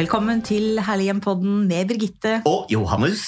[0.00, 2.30] Velkommen til Herlighjem-podden med Birgitte.
[2.48, 3.20] Og Johannes.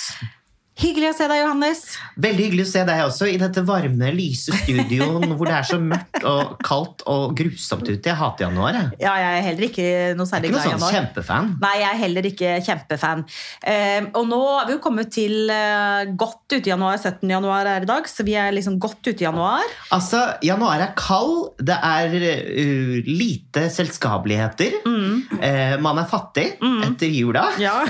[0.82, 1.80] Hyggelig å se deg, Johannes.
[2.22, 5.78] Veldig hyggelig å se deg også i dette varme, lyse studioen hvor det er så
[5.78, 8.10] mørkt og kaldt og grusomt ute.
[8.10, 8.74] Jeg hater januar.
[8.80, 8.88] Jeg.
[9.04, 9.86] Ja, jeg er heller ikke
[10.18, 11.52] noe særlig ikke glad i noe sånn kjempefan.
[11.62, 13.24] Nei, jeg er heller ikke kjempefan.
[13.62, 16.98] Eh, og nå er vi jo kommet til eh, godt ute i januar.
[16.98, 17.30] 17.
[17.30, 19.62] januar er i dag, så vi er liksom godt ute i januar.
[19.94, 24.80] Altså, januar er kald, det er uh, lite selskapeligheter.
[24.82, 27.52] Eh, man er fattig etter jula.
[27.62, 27.84] Ja.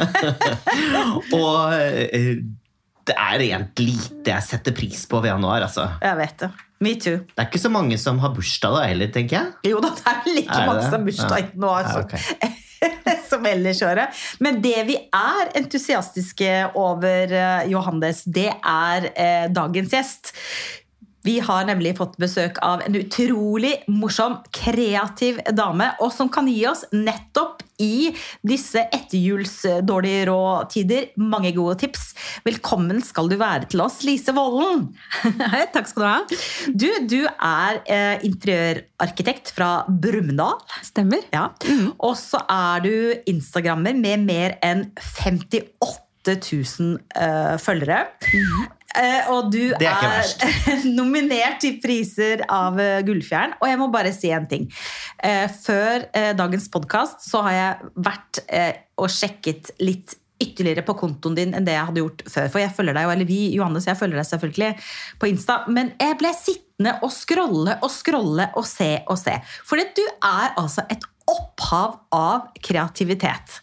[1.41, 2.42] Og eh,
[3.09, 5.65] det er rent lite jeg setter pris på ved januar.
[5.69, 5.88] Altså.
[6.02, 6.51] jeg vet det.
[6.83, 7.19] Me too.
[7.30, 9.70] Det er ikke så mange som har bursdag da heller, tenker jeg.
[9.70, 10.91] Jo da, det er like Er mange det?
[10.91, 11.62] som har bursdag Ja.
[11.62, 12.02] nå altså.
[12.02, 12.59] Ja, som, ok.
[13.30, 14.23] som ellers i året.
[14.42, 20.33] Men det vi er entusiastiske over, eh, Johannes, det er eh, dagens gjest.
[21.23, 26.64] Vi har nemlig fått besøk av en utrolig morsom, kreativ dame, og som kan gi
[26.67, 28.12] oss nettopp i
[28.47, 32.12] disse etterjulsdårlige råd-tider mange gode tips.
[32.47, 34.89] Velkommen skal du være til oss, Lise Vollen.
[35.55, 36.19] Hei, takk skal du ha.
[36.69, 40.61] Du, du er eh, interiørarkitekt fra Brumunddal.
[40.84, 41.25] Stemmer.
[41.34, 41.48] Ja.
[41.98, 42.95] Og så er du
[43.31, 48.05] instagrammer med mer enn 58 000 uh, følgere.
[48.23, 48.81] Eh,
[49.33, 53.57] og du Det er er nominert til priser av eh, Gullfjern.
[53.61, 54.69] Og jeg må bare si en ting.
[55.23, 60.97] Eh, før eh, dagens podkast så har jeg vært eh, og sjekket litt ytterligere på
[60.98, 62.51] kontoen din enn det jeg hadde gjort før.
[62.51, 64.73] For jeg følger deg jo, eller vi, Johannes, jeg følger deg selvfølgelig
[65.23, 65.61] på Insta.
[65.70, 69.37] Men jeg ble sittende og scrolle og scrolle og se og se.
[69.69, 73.61] For du er altså et opphav av kreativitet.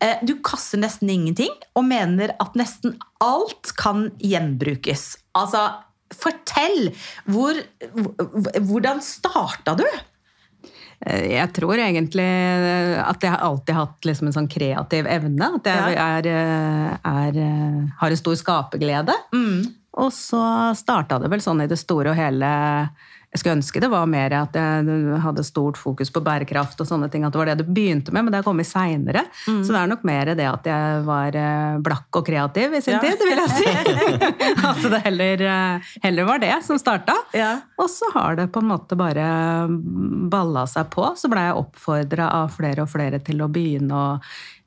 [0.00, 5.16] Eh, Du kaster nesten ingenting og mener at nesten alt kan gjenbrukes.
[5.34, 5.64] Altså,
[6.14, 6.92] fortell!
[7.26, 7.58] Hvor,
[7.92, 9.84] hvor- hvordan starta du?
[11.06, 12.28] Eh, Jeg tror egentlig
[12.98, 15.50] at jeg har alltid hatt liksom en sånn kreativ evne.
[15.58, 19.14] At jeg er, eh, er, eh, har en stor skaperglede.
[19.98, 22.90] Og så starta det vel sånn i det store og hele
[23.28, 27.10] Jeg skulle ønske det var mer at jeg hadde stort fokus på bærekraft og sånne
[27.12, 27.26] ting.
[27.28, 29.26] At det var det det begynte med, men det har kommet seinere.
[29.44, 32.96] Så det er nok mer det at jeg var eh, blakk og kreativ i sin
[32.96, 33.02] Ja.
[33.04, 33.68] tid, vil jeg si.
[34.70, 37.18] at det heller, eh, heller var det som starta.
[37.36, 37.50] Ja.
[37.76, 39.26] Og så har det på en måte bare
[40.32, 41.10] balla seg på.
[41.20, 44.06] Så blei jeg oppfordra av flere og flere til å begynne å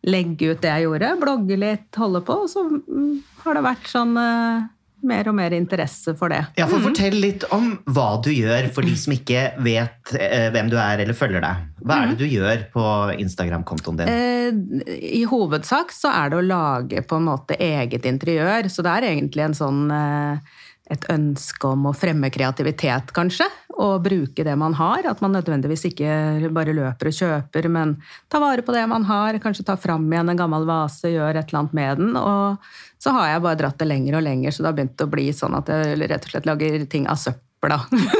[0.05, 1.15] legge ut det jeg gjorde.
[1.21, 2.37] Blogge litt, holde på.
[2.45, 4.69] Og så mm, har det vært sånn eh,
[5.07, 6.41] mer og mer interesse for det.
[6.59, 10.71] Ja, for Fortell litt om hva du gjør for de som ikke vet eh, hvem
[10.71, 11.67] du er eller følger deg.
[11.81, 12.87] Hva er det du gjør på
[13.23, 14.11] Instagram-kontoen din?
[14.11, 14.91] Eh,
[15.21, 18.69] I hovedsak så er det å lage på en måte eget interiør.
[18.69, 20.59] Så det er egentlig en sånn eh,
[20.91, 23.47] et ønske om å fremme kreativitet, kanskje.
[23.71, 25.05] Og bruke det man har.
[25.07, 27.95] At man nødvendigvis ikke bare løper og kjøper, men
[28.31, 29.39] tar vare på det man har.
[29.43, 32.17] Kanskje tar fram igjen en gammel vase, gjør et eller annet med den.
[32.19, 35.09] Og så har jeg bare dratt det lenger og lenger, så det har begynt å
[35.09, 37.73] bli sånn at jeg rett og slett lager ting av søppel.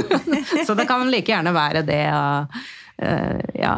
[0.68, 3.76] så det kan like gjerne være det av uh, ja,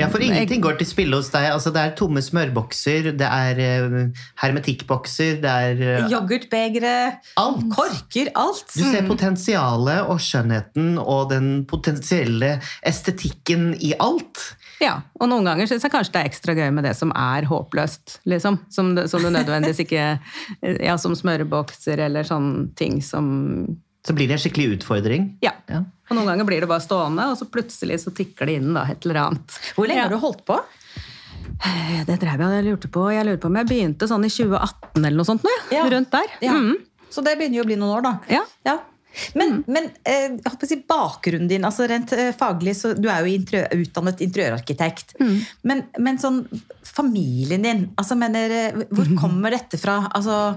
[0.00, 1.50] Ja, for ingenting går til spille hos deg.
[1.52, 6.96] Altså, det er tomme smørbokser, det er uh, hermetikkbokser, det er uh, Yoghurtbegre,
[7.40, 7.68] Alt.
[7.76, 8.72] korker, alt.
[8.72, 14.48] Du ser potensialet og skjønnheten og den potensielle estetikken i alt.
[14.80, 17.46] Ja, og noen ganger syns jeg kanskje det er ekstra gøy med det som er
[17.48, 18.58] håpløst, liksom.
[18.68, 20.06] Som, som du nødvendigvis ikke
[20.84, 23.30] Ja, som smørebokser eller sånne ting som
[24.06, 25.30] Så blir det en skikkelig utfordring.
[25.42, 25.54] Ja.
[25.72, 25.80] Ja.
[26.10, 28.84] Og noen ganger blir det bare stående, og så plutselig så tikker det inn da,
[28.92, 29.56] et eller annet.
[29.74, 30.04] Hvor lenge Ja.
[30.06, 30.60] har du holdt på?
[32.06, 33.06] Det drev jeg og lurte på.
[33.14, 35.42] Jeg lurer på om jeg begynte sånn i 2018 eller noe sånt.
[35.46, 35.54] nå.
[35.72, 35.86] Ja.
[35.90, 36.28] Rundt der.
[36.44, 36.52] Ja.
[36.52, 36.76] Mm.
[37.10, 38.12] Så det begynner jo å bli noen år, da.
[38.30, 38.42] Ja.
[38.66, 38.76] Ja.
[39.38, 43.08] Men, men eh, jeg håper å si bakgrunnen din, altså rent eh, faglig, så du
[43.08, 45.16] er jo interiør, utdannet interiørarkitekt.
[45.66, 46.42] Men, men sånn
[46.86, 50.02] familien din, altså mener eh, Hvor kommer dette fra?
[50.16, 50.56] Altså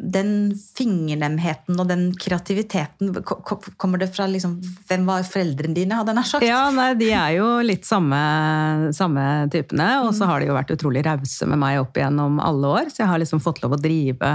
[0.00, 0.30] den
[0.76, 4.56] fingernemheten og den kreativiteten, ko- ko- kommer det fra liksom
[4.88, 6.46] Hvem var foreldrene dine, hadde jeg nær sagt?
[6.46, 8.18] Ja, nei, de er jo litt samme,
[8.96, 9.88] samme typene.
[10.06, 12.90] Og så har de jo vært utrolig rause med meg opp igjennom alle år.
[12.90, 14.32] Så jeg har liksom fått lov å drive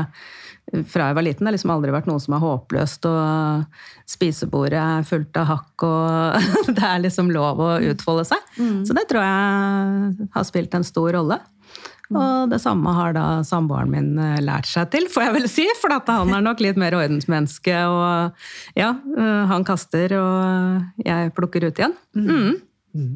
[0.90, 1.46] fra jeg var liten.
[1.46, 3.10] Det har liksom aldri vært noe som er håpløst.
[3.10, 8.56] Og spisebordet er fullt av hakk, og det er liksom lov å utfolde seg.
[8.88, 11.40] Så det tror jeg har spilt en stor rolle.
[12.14, 15.66] Og det samme har da samboeren min eh, lært seg til, får jeg vel si.
[15.82, 17.76] For at han er nok litt mer ordensmenneske.
[17.90, 21.96] Og ja, eh, han kaster, og jeg plukker ut igjen.
[22.14, 23.16] Mm.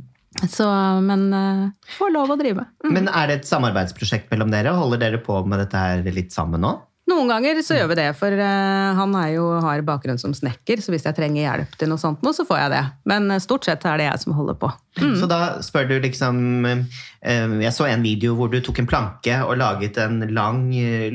[0.49, 0.65] Så,
[1.05, 1.63] men eh,
[1.99, 2.65] får lov å drive.
[2.89, 4.73] Men er det et samarbeidsprosjekt mellom dere?
[4.77, 6.77] Holder dere på med dette her litt sammen nå?
[7.09, 10.93] Noen ganger så gjør vi det, for eh, han jo, har bakgrunn som snekker, så
[10.93, 12.83] hvis jeg trenger hjelp til noe sånt, nå, så får jeg det.
[13.09, 14.71] Men eh, stort sett er det jeg som holder på.
[15.19, 16.81] Så da spør du liksom eh,
[17.63, 20.65] Jeg så en video hvor du tok en planke og laget en lang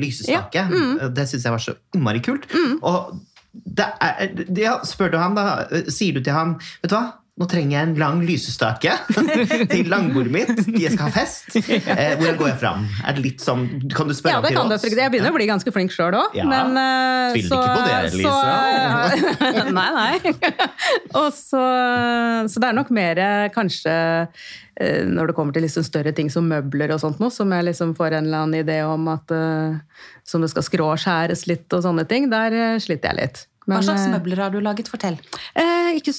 [0.01, 0.65] lysestake.
[0.65, 0.69] Ja.
[0.71, 1.13] Mm.
[1.15, 2.49] Det syns jeg var så innmari kult.
[2.81, 3.15] Og
[3.53, 7.05] det er, ja, spør du han, da, sier du til han Vet du hva?
[7.35, 8.93] Nå trenger jeg en lang lysestake
[9.73, 10.59] til langbordet mitt.
[10.79, 11.49] Jeg skal ha fest.
[11.51, 12.85] Eh, hvordan går jeg fram?
[13.03, 14.75] Er det litt sånn, Kan du spørre Ja, det om kan til du.
[14.87, 14.95] oss?
[15.01, 16.37] Jeg begynner å bli ganske flink sjøl òg.
[16.37, 16.45] Ja.
[16.47, 18.29] Men eh, Tviler så, ikke på det, Lise.
[19.43, 20.13] Så, nei, nei.
[21.19, 21.63] Og så,
[22.53, 26.31] så det er nok mer eh, kanskje eh, når det kommer til liksom større ting
[26.31, 29.35] som møbler og sånt noe, som jeg liksom får en eller annen idé om at
[30.23, 33.43] som det skal skråskjæres litt og sånne ting, der sliter jeg litt.
[33.65, 34.89] Hva slags eh, møbler har du laget?
[34.91, 35.17] Fortell.
[35.57, 36.13] Eh, ikke,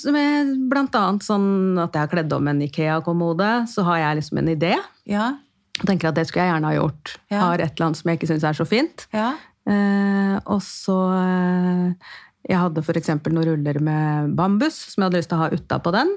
[0.70, 4.52] blant annet sånn at jeg har kledd om en Ikea-kommode, så har jeg liksom en
[4.54, 4.74] idé.
[5.06, 5.34] Ja,
[5.80, 7.16] Og tenker at det skulle jeg gjerne ha gjort.
[7.30, 7.40] Ja.
[7.44, 9.06] Har et eller annet som jeg ikke syns er så fint.
[9.14, 9.34] ja.
[9.66, 12.12] Eh, og så eh,
[12.46, 13.08] Jeg hadde f.eks.
[13.26, 16.12] noen ruller med bambus som jeg hadde lyst til å ha utapå den.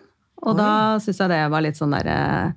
[0.46, 2.52] Og da syns jeg det var litt sånn der eh,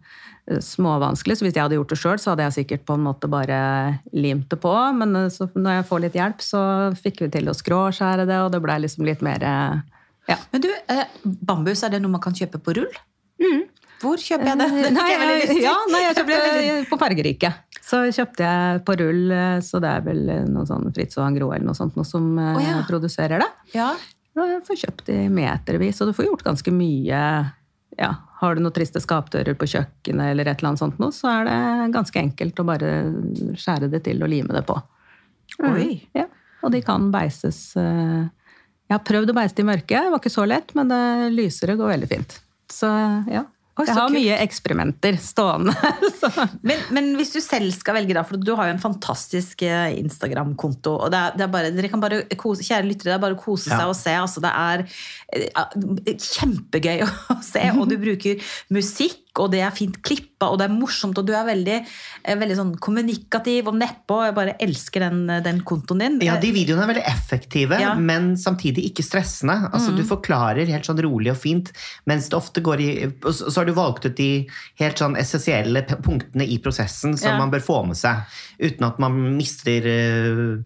[0.50, 1.39] småvanskelig.
[1.39, 3.59] Så hvis jeg hadde gjort det sjøl, så hadde jeg sikkert på en måte bare
[4.17, 4.73] limt det på.
[4.99, 6.62] Men eh, så når jeg får litt hjelp, så
[6.99, 9.83] fikk vi til å skråskjære det, og det blei liksom litt mer eh,
[10.31, 10.39] ja.
[10.53, 12.93] Men du, eh, bambus, er det noe man kan kjøpe på rull?
[14.03, 14.67] Hvor kjøper jeg det?
[14.71, 14.97] Det Mm.
[14.99, 17.53] Nei, jeg ja, nei, jeg kjøpte på Fargerike.
[17.83, 21.53] Så kjøpte jeg på rull, eh, så det er vel noe sånn Fritz og Angro
[21.55, 22.81] eller noe sånt noe som oh, ja.
[22.89, 23.50] produserer det.
[23.77, 23.93] Ja.
[24.33, 27.23] Jeg får kjøpt i metervis, og du får gjort ganske mye.
[28.00, 28.12] Ja,
[28.43, 31.49] har du noen triste skapdører på kjøkkenet, eller et eller annet sånt noe, så er
[31.49, 32.93] det ganske enkelt å bare
[33.59, 34.77] skjære det til og lime det på.
[35.69, 36.00] Oi.
[36.17, 36.27] Ja,
[36.62, 38.23] og de kan beises eh,
[38.89, 41.03] Jeg har prøvd å beise det i mørket, det var ikke så lett, men det
[41.37, 42.39] lysere går veldig fint.
[42.73, 42.91] Så
[43.31, 43.44] ja.
[43.81, 44.19] Oi, jeg har kult.
[44.19, 45.73] mye eksperimenter stående.
[46.69, 49.95] Men, men hvis du selv skal velge, da, for du har jo en fantastisk eh,
[49.99, 50.93] Instagram-konto.
[51.07, 53.37] og det er, det er bare, Dere kan bare kose, Kjære lyttere, det er bare
[53.37, 53.81] å kose Ja.
[53.81, 54.15] seg og se.
[54.21, 54.85] altså Det er
[55.33, 57.03] eh, kjempegøy
[57.35, 58.45] å se, og du bruker
[58.77, 61.76] musikk, og det er fint klippa, og det er morsomt, og du er veldig,
[62.25, 64.19] eh, veldig sånn kommunikativ og nedpå.
[64.26, 66.19] Jeg bare elsker den, den kontoen din.
[66.20, 67.94] Ja, De videoene er veldig effektive, Ja.
[67.94, 69.70] men samtidig ikke stressende.
[69.73, 71.73] Altså, Du forklarer helt sånn rolig og fint,
[72.06, 74.46] mens det ofte går i Så har du valgt ut de
[74.79, 77.38] helt sånn essensielle punktene i prosessen som Ja.
[77.38, 78.23] man bør få med seg,
[78.61, 80.64] uten at man mister øh,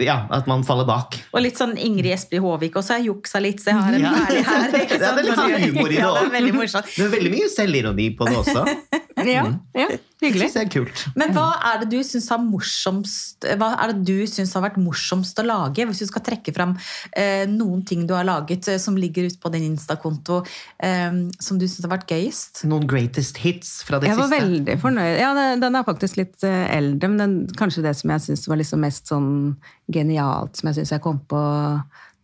[0.00, 1.16] Ja, at man faller bak.
[1.34, 2.98] Og litt sånn Ingrid Espelid Håvik også.
[3.00, 4.12] Jeg juksa litt, så jeg har en Ja.
[4.14, 4.68] herlig her.
[4.84, 6.92] ikke Ja, det er litt sånn humor i det Ja, det er veldig morsomt.
[6.96, 8.64] Det er veldig mye selvironi på det også.
[9.20, 9.42] Ja,
[9.76, 10.48] ja Det hyggelig.
[10.54, 11.04] jeg er kult.
[11.16, 14.76] Men hva er det du syns har morsomst Hva er det du syns har vært
[14.80, 15.86] morsomst å lage?
[15.88, 16.76] Hvis du skal trekke fram
[17.16, 20.42] eh, noen ting du har laget eh, som ligger ute på din Insta-konto,
[20.82, 22.64] eh, som du syns har vært gøyest?
[22.70, 25.18] Noen greatest hits fra det Jeg var veldig fornøyd.
[25.20, 28.46] Ja, den- Den er faktisk litt eh, eldre, men den, kanskje det som jeg syns
[28.48, 29.56] var liksom mest sånn
[29.92, 31.40] genialt, som jeg syns jeg kom på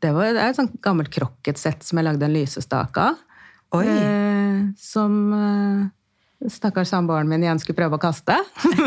[0.00, 3.16] Det var det er et sånt gammelt krokketsett som jeg lagde en lysestake av.
[3.74, 3.86] Oi.
[3.88, 5.86] Eh, som eh,
[6.52, 8.36] stakkars samboeren min igjen skulle prøve å kaste.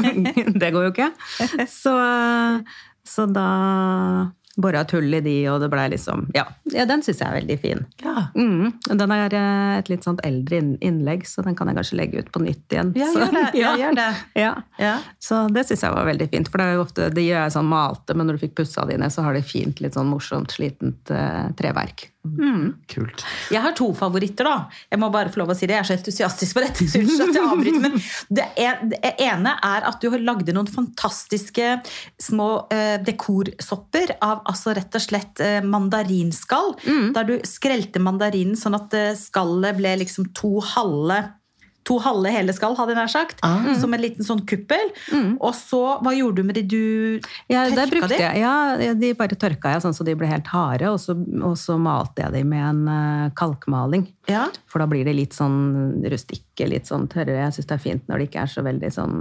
[0.61, 1.09] det går jo ikke.
[1.81, 1.95] Så,
[3.09, 3.49] så da
[4.61, 7.37] bora et hull i de, og det blei liksom Ja, ja den syns jeg er
[7.39, 7.85] veldig fin.
[8.03, 8.27] Ja.
[8.35, 8.73] Mm.
[8.89, 12.31] Den er eh, et litt sånt eldre innlegg, så den kan jeg kanskje legge ut
[12.35, 12.93] på nytt igjen.
[12.99, 13.45] Ja, Så, gjør det.
[13.59, 13.75] Ja, ja.
[13.83, 14.09] gjør det.
[14.39, 14.53] Ja.
[14.79, 14.95] Ja.
[15.23, 16.51] Så det syns jeg var veldig fint.
[16.51, 18.85] For det er jo ofte, de gjør jeg sånn malte, men når du fikk pussa
[18.89, 22.09] de ned, så har de fint, litt sånn morsomt, slitent uh, treverk.
[22.27, 22.73] Mm.
[22.91, 23.23] Kult.
[23.49, 24.67] Jeg har to favoritter, da.
[24.91, 25.77] Jeg må bare få lov å si det.
[25.77, 26.87] Jeg er så entusiastisk på dette.
[26.91, 27.95] så unnskyld at jeg avbryter, Men
[28.39, 31.69] det, er, det ene er at du har lagd noen fantastiske
[32.19, 36.75] små uh, dekorsopper av altså rett og slett mandarinskall.
[36.85, 37.11] mandarinskall.
[37.15, 41.23] Der du skrelte mandarinen sånn at eh, skallet ble liksom to halve
[41.87, 43.39] To halve hele skall, hadde jeg nær sagt.
[43.41, 43.63] Ah.
[43.79, 44.91] Som en liten sånn kuppel.
[45.39, 46.63] Og så, hva gjorde du med de?
[46.69, 48.17] Du Ja, tørka de?
[48.19, 51.55] jeg, ja, de bare tørka jeg sånn så de ble helt harde, og så, og
[51.57, 54.05] så malte jeg de med en eh, kalkmaling.
[54.29, 54.43] Ja.
[54.69, 57.39] For da blir de litt sånn rustikke, litt sånn tørre.
[57.47, 59.17] Jeg syns det er fint når de ikke er så veldig sånn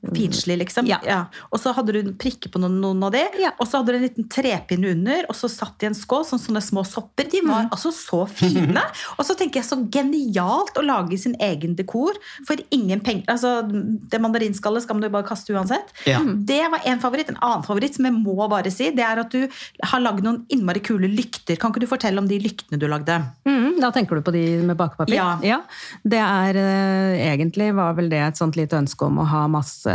[0.00, 0.86] Finslig, liksom.
[0.88, 1.26] Ja.
[1.52, 3.50] Og så hadde du prikker på noen, noen av de, Ja.
[3.60, 6.24] og så hadde du en liten trepinne under, og så satt de i en skål,
[6.24, 7.28] som sånne små sopper.
[7.30, 8.80] De var altså så fine!
[9.20, 12.16] Og så tenker jeg så genialt å lage sin egen dekor
[12.48, 13.24] for ingen penger.
[13.28, 15.92] Altså, det mandarinskallet skal man jo bare kaste uansett.
[16.08, 16.20] Ja.
[16.24, 17.28] Det var en favoritt.
[17.32, 19.44] En annen favoritt som jeg må bare si, det er at du
[19.90, 21.58] har lagd noen innmari kule lykter.
[21.60, 23.18] Kan ikke du fortelle om de lyktene du lagde?
[23.44, 25.18] Mm, da tenker du på de med bakepapir?
[25.44, 25.60] Ja.
[26.06, 29.89] Det er eh, egentlig var vel det et sånt lite ønske om å ha masse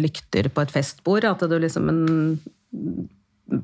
[0.00, 1.26] lykter på et festbord.
[1.28, 2.02] At du liksom en,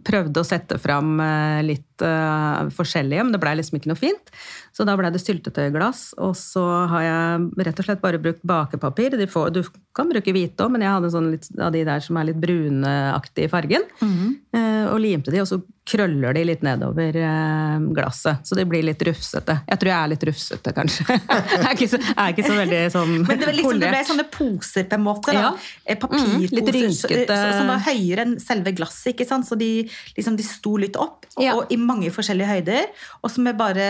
[0.06, 1.60] prøvde å sette fram eh,
[2.02, 4.32] litt eh, forskjellige, men det blei liksom ikke noe fint.
[4.72, 9.16] Så da blei det syltetøyglass, og så har jeg rett og slett bare brukt bakepapir.
[9.20, 9.62] De får, du
[9.94, 12.40] kan bruke hvite òg, men jeg hadde sånn litt av de der som er litt
[12.40, 13.84] bruneaktige i fargen.
[14.54, 18.44] eh, Og limte de, og så krøller de litt nedover uh, glasset.
[18.46, 19.56] Så de blir litt rufsete.
[19.66, 21.06] Jeg tror jeg er litt rufsete, kanskje.
[21.18, 23.90] jeg er ikke så, jeg er ikke så veldig sånn Men det, var liksom, det
[23.90, 25.34] ble sånne poser på en måte.
[25.34, 25.50] Ja.
[25.84, 27.26] Eh, Papirposer Mm, litt rynkete.
[27.34, 29.10] så- som var høyere enn selve glasset.
[29.12, 29.44] ikke sant?
[29.48, 29.70] Så de,
[30.16, 31.56] liksom, de sto litt opp, og, Ja.
[31.58, 32.88] og i mange forskjellige høyder.
[33.22, 33.86] Og så med bare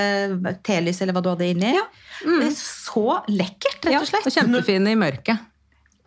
[0.67, 1.73] telys eller hva du hadde inni.
[2.23, 4.27] Det er så lekkert, rett og slett.
[4.29, 5.49] Ja, og kjempefine i mørket.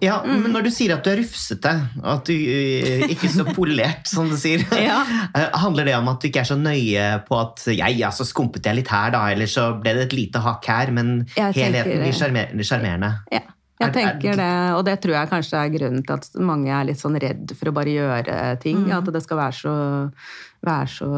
[0.04, 0.42] Ja, Mm.
[0.44, 1.72] men når du sier at du er rufsete,
[2.04, 4.98] og at du eh, ikke er så polert, som du sier, Ja.
[5.32, 8.28] eh, handler det om at du ikke er så nøye på at ja, ja, så
[8.28, 11.56] skumpet jeg litt her, da, eller så ble det et lite hakk her, men Jeg
[11.56, 13.14] helheten blir sjarmer- sjarmerende.
[13.32, 13.40] Ja,
[13.82, 16.86] jeg tenker er- det, og det tror jeg kanskje er grunnen til at mange er
[16.88, 18.86] litt sånn redd for å bare gjøre ting.
[18.92, 19.74] At det skal være så,
[20.66, 21.10] være så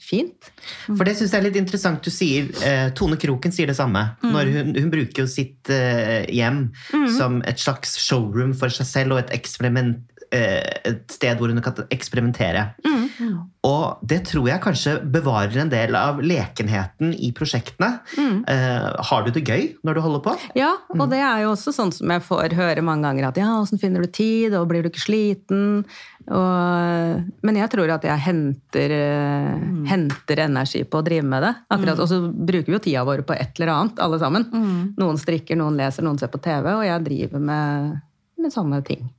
[0.00, 0.48] fint.
[0.88, 2.48] For det syns jeg er litt interessant du sier.
[2.64, 4.16] Eh, Tone Kroken sier det samme.
[4.24, 6.70] Når hun, hun bruker jo sitt eh, hjem
[7.16, 11.84] som et slags showroom for seg selv og et eksperiment et sted hvor hun kan
[11.90, 12.68] eksperimentere.
[13.66, 17.90] Og det tror jeg kanskje bevarer en del av lekenheten i prosjektene.
[18.48, 20.34] Eh, har du det gøy når du holder på?
[20.58, 23.50] Ja, og det er jo også sånn som jeg får høre mange ganger at ja,
[23.60, 25.84] åssen finner du tid, og blir du ikke sliten?
[26.30, 31.54] Og, men jeg tror at jeg henter, eh, henter energi på å drive med det.
[31.74, 34.48] Akkurat, Og så bruker vi jo tida vår på et eller annet, alle sammen.
[35.00, 37.96] Noen strikker, noen leser, noen ser på TV, og jeg driver med,
[38.40, 39.10] med sånne ting.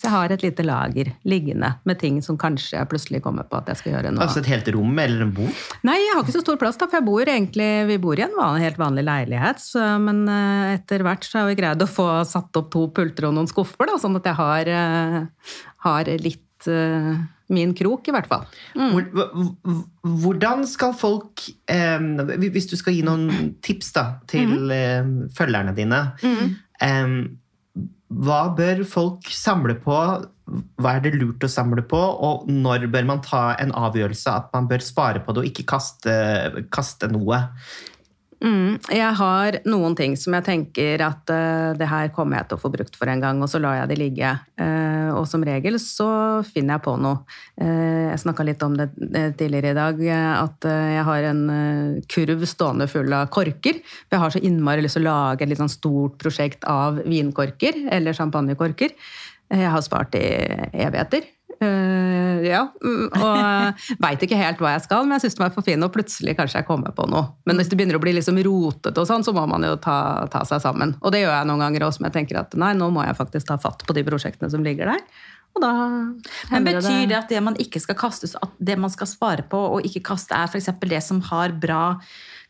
[0.00, 3.58] Så jeg har et lite lager liggende med ting som kanskje jeg plutselig kommer på
[3.58, 4.22] at jeg skal gjøre nå.
[4.24, 5.58] Altså et helt rom eller en bok?
[5.84, 8.24] Nei, jeg har ikke så stor plass, da, for jeg bor egentlig, vi bor i
[8.24, 9.60] en vanlig, helt vanlig leilighet.
[9.60, 13.28] Så, men eh, etter hvert så har vi greid å få satt opp to pulter
[13.28, 15.52] og noen skuffer, da, sånn at jeg har, eh,
[15.84, 17.12] har litt eh,
[17.52, 18.48] min krok, i hvert fall.
[18.72, 19.84] Hvor-
[20.24, 25.14] hvordan skal folk Hvis du skal gi noen tips da, til mm.
[25.36, 27.16] følgerne dine eh,
[28.10, 29.96] Hva bør folk samle på?
[30.82, 31.98] Hva er det lurt å samle på?
[31.98, 35.68] Og når bør man ta en avgjørelse at man bør spare på det og ikke
[35.76, 36.14] kaste,
[36.74, 37.38] kaste noe?
[38.40, 42.56] Mm, jeg har noen ting som jeg tenker at uh, det her kommer jeg til
[42.56, 44.30] å få brukt for en gang, og så lar jeg det ligge.
[44.56, 46.08] Uh, og som regel så
[46.48, 47.20] finner jeg på noe.
[47.60, 48.88] Uh, jeg snakka litt om det
[49.36, 50.00] tidligere i dag,
[50.40, 51.42] at jeg har en
[52.10, 53.82] kurv stående full av korker.
[54.06, 57.02] For jeg har så innmari lyst til å lage et litt sånn stort prosjekt av
[57.04, 58.96] vinkorker, eller champagnekorker.
[59.50, 60.24] Jeg har spart i
[60.80, 61.28] evigheter.
[61.60, 65.52] Eh, ja, mm, og veit ikke helt hva jeg skal, men jeg syns den var
[65.52, 67.34] for fin, og plutselig kanskje jeg kommer på noe.
[67.44, 69.98] Men hvis det begynner å bli liksom rotete, og sånn, så må man jo ta,
[70.32, 70.96] ta seg sammen.
[71.04, 73.18] Og det gjør jeg noen ganger også, som jeg tenker at nei, nå må jeg
[73.18, 75.04] faktisk ta fatt på de prosjektene som ligger der.
[75.50, 75.70] Og da
[76.52, 79.60] Men Betyr det at det man ikke skal kaste, at det man skal spare på
[79.76, 80.70] og ikke kaste, er f.eks.
[80.80, 81.98] det som har bra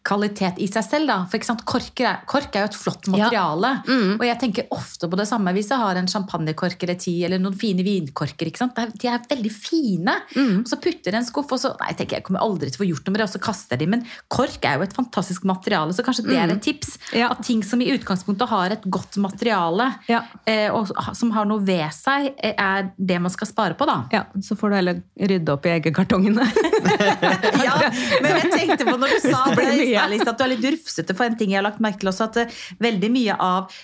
[0.06, 1.06] kvalitet i seg selv?
[1.10, 1.16] da?
[1.30, 3.70] For kork er, kork er jo et flott materiale.
[4.16, 7.38] Og jeg tenker ofte på det samme hvis jeg har en champagnekork eller ti, eller
[7.42, 8.48] noen fine vinkorker.
[8.48, 8.78] ikke sant?
[9.00, 10.14] De er veldig fine.
[10.60, 12.80] Og så putter jeg en skuff, og så nei, jeg tenker jeg kommer aldri til
[12.80, 13.90] å få gjort noe med det, og så kaster jeg de.
[13.96, 16.96] Men kork er jo et fantastisk materiale, så kanskje det er et tips.
[17.16, 17.30] Ja.
[17.34, 20.22] At ting som i utgangspunktet har et godt materiale, Ja.
[20.46, 23.98] eh, og som har noe ved seg, eh, er det man skal spare på, da.
[24.12, 26.48] Ja, så får du heller rydde opp i eggekartongene.
[27.60, 27.74] Ja,
[28.22, 31.26] men jeg tenkte på når du sa Det blir at du er litt rufsete for
[31.26, 33.80] en ting jeg har lagt merke til også, at eh, veldig mye av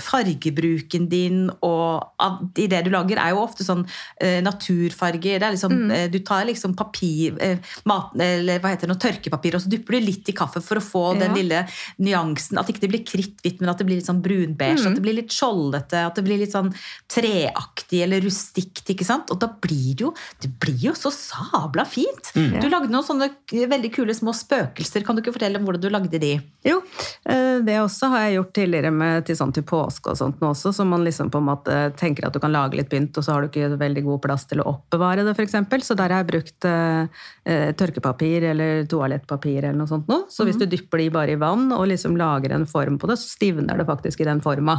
[0.00, 2.06] fargebruken din og
[2.58, 3.82] i det du lager, er jo ofte sånn
[4.20, 5.38] eh, naturfarger.
[5.40, 5.90] Det er liksom, Mm.
[5.94, 9.68] eh, du tar liksom papir, eh, mat, eller hva heter det, noe tørkepapir, og så
[9.70, 11.66] dypper du litt i kaffe for å få den lille
[11.98, 12.58] nyansen.
[12.58, 14.80] At ikke det blir kritthvitt, men at det blir litt sånn brunbeige.
[14.80, 14.86] Mm.
[14.90, 16.72] At det blir litt skjoldete, at det blir litt sånn
[17.08, 18.84] treaktig eller rustikt.
[18.90, 19.30] ikke sant?
[19.30, 20.12] Og da blir det jo,
[20.42, 22.32] det blir jo så sabla fint!
[22.34, 22.60] Mm.
[22.60, 23.30] Du lagde noen sånne
[23.70, 25.04] veldig kule små spøkelser.
[25.06, 26.32] Kan du ikke fortelle om hvordan du lagde de?
[26.66, 26.80] Jo,
[27.26, 30.50] eh, det også har jeg gjort tidligere med, til sånn til påske og sånt nå
[30.52, 33.26] også, så man liksom på en måte tenker at du kan lage litt pynt, og
[33.26, 35.58] så har du ikke veldig god plass til å oppbevare det, f.eks.
[35.86, 40.22] Så der har jeg brukt eh, eh, tørkepapir eller toalettpapir eller noe sånt nå.
[40.32, 43.18] Så hvis du dypper de bare i vann og liksom lager en form på det,
[43.20, 44.76] så stivner det faktisk i den forma.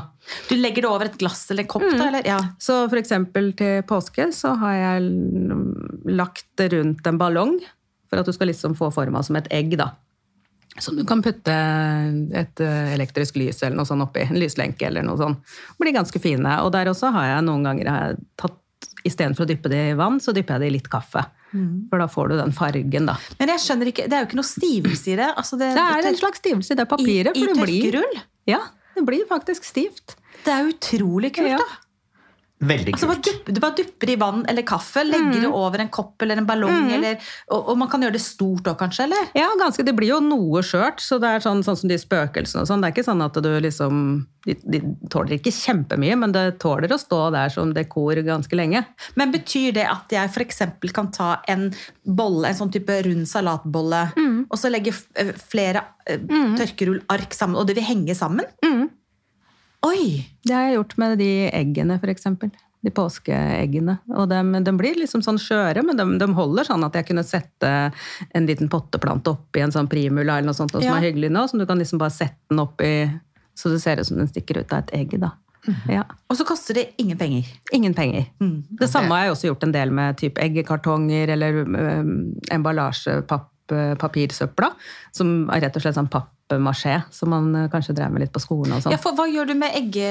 [0.49, 1.87] Du legger det over et glass eller en kopp?
[1.87, 1.97] Mm.
[1.97, 2.27] da, eller?
[2.27, 2.39] Ja.
[2.61, 5.11] Så eksempel til påske så har jeg
[6.11, 7.57] lagt det rundt en ballong,
[8.11, 9.93] for at du skal liksom få forma som et egg, da.
[10.79, 14.23] Som du kan putte et eh, elektrisk lys eller noe sånt oppi.
[14.29, 15.41] En lyslenke eller noe sånt.
[15.81, 16.53] Blir ganske fine.
[16.63, 18.57] Og der også har jeg noen ganger jeg tatt
[19.05, 21.23] Istedenfor å dyppe det i vann, så dypper jeg det i litt kaffe.
[21.89, 23.15] For da får du den fargen, da.
[23.39, 25.29] Men jeg skjønner ikke, det er jo ikke noe stivelse i det.
[25.41, 27.33] Altså det, Det er en slags stivelse i det papiret.
[27.33, 28.19] I, i for det blir, tørkerull?
[28.51, 28.59] ja,
[28.93, 30.15] det blir faktisk stivt.
[30.45, 31.57] Det er utrolig kult, Ja.
[31.57, 31.79] da.
[32.61, 33.39] Veldig Altså, bare kult.
[33.41, 36.45] duppe, du bare dupper i vann eller kaffe, legger det over en kopp eller en
[36.45, 37.17] ballong, eller,
[37.49, 39.07] og, og man kan gjøre det stort òg, kanskje?
[39.07, 39.31] eller?
[39.37, 39.85] Ja, ganske.
[39.87, 42.83] Det blir jo noe skjørt, så det er sånn, sånn som de spøkelsene og sånn.
[42.83, 44.03] Det er ikke sånn at du liksom
[44.45, 48.83] de, de tåler ikke kjempemye, men det tåler å stå der som dekor ganske lenge.
[49.17, 50.61] Men betyr det at jeg f.eks.
[50.93, 51.67] kan ta en
[52.05, 54.05] bolle, en sånn type rund salatbolle,
[54.49, 56.21] og så legge eh, flere eh,
[56.57, 58.45] tørkerullark sammen, og det vil henge sammen?
[59.85, 60.27] Oi!
[60.45, 62.51] Det har jeg gjort med de eggene, eksempel.
[62.81, 63.97] De påskeeggene.
[64.17, 67.23] Og de, de blir liksom sånn skjøre, men de, de holder sånn at jeg kunne
[67.25, 67.69] sette
[68.33, 70.93] en liten potteplante oppi en sånn primula eller noe sånt, noe Ja.
[70.95, 72.91] som er hyggelig nå, som du kan liksom bare sette den oppi,
[73.57, 75.35] så det ser ut som den stikker ut av et egg, da.
[75.85, 76.07] Ja.
[76.31, 77.45] Og så koster det ingen penger.
[77.73, 78.25] Ingen penger.
[78.41, 78.63] Mm.
[78.79, 82.15] Det samme har jeg også gjort en del med typ eggekartonger eller um,
[82.49, 83.47] emballasjepapp,
[84.01, 84.71] papirsøpla,
[85.15, 86.09] som er rett og slett sånn
[86.51, 88.93] pappmasjé, som man eh, kanskje drev med litt på skolen og sånn.
[88.95, 90.07] Ja, for hva gjør du med, egge,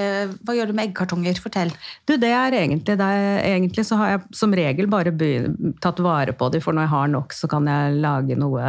[0.47, 1.39] hva gjør du med eggkartonger?
[1.41, 1.71] Fortell.
[2.09, 6.01] Du, det er egentlig, det er, egentlig så har jeg som regel bare begyn- tatt
[6.05, 8.61] vare på dem, for når jeg har nok, så kan jeg lage noe,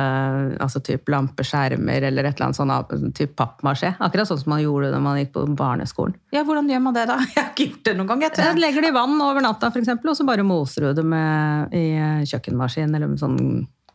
[0.61, 3.93] altså typ lampeskjermer eller et eller annet sånn type typ pappmasjé.
[4.03, 6.15] Akkurat sånn som man gjorde når man gikk på barneskolen.
[6.35, 7.17] Ja, Hvordan gjør man det, da?
[7.35, 8.23] Jeg har ikke gjort det noen gang.
[8.25, 8.61] Jeg tror Jeg jeg.
[8.65, 12.25] legger det i vann over natta, eksempel, og så bare moser du det med, i
[12.31, 13.37] kjøkkenmaskin eller med sånn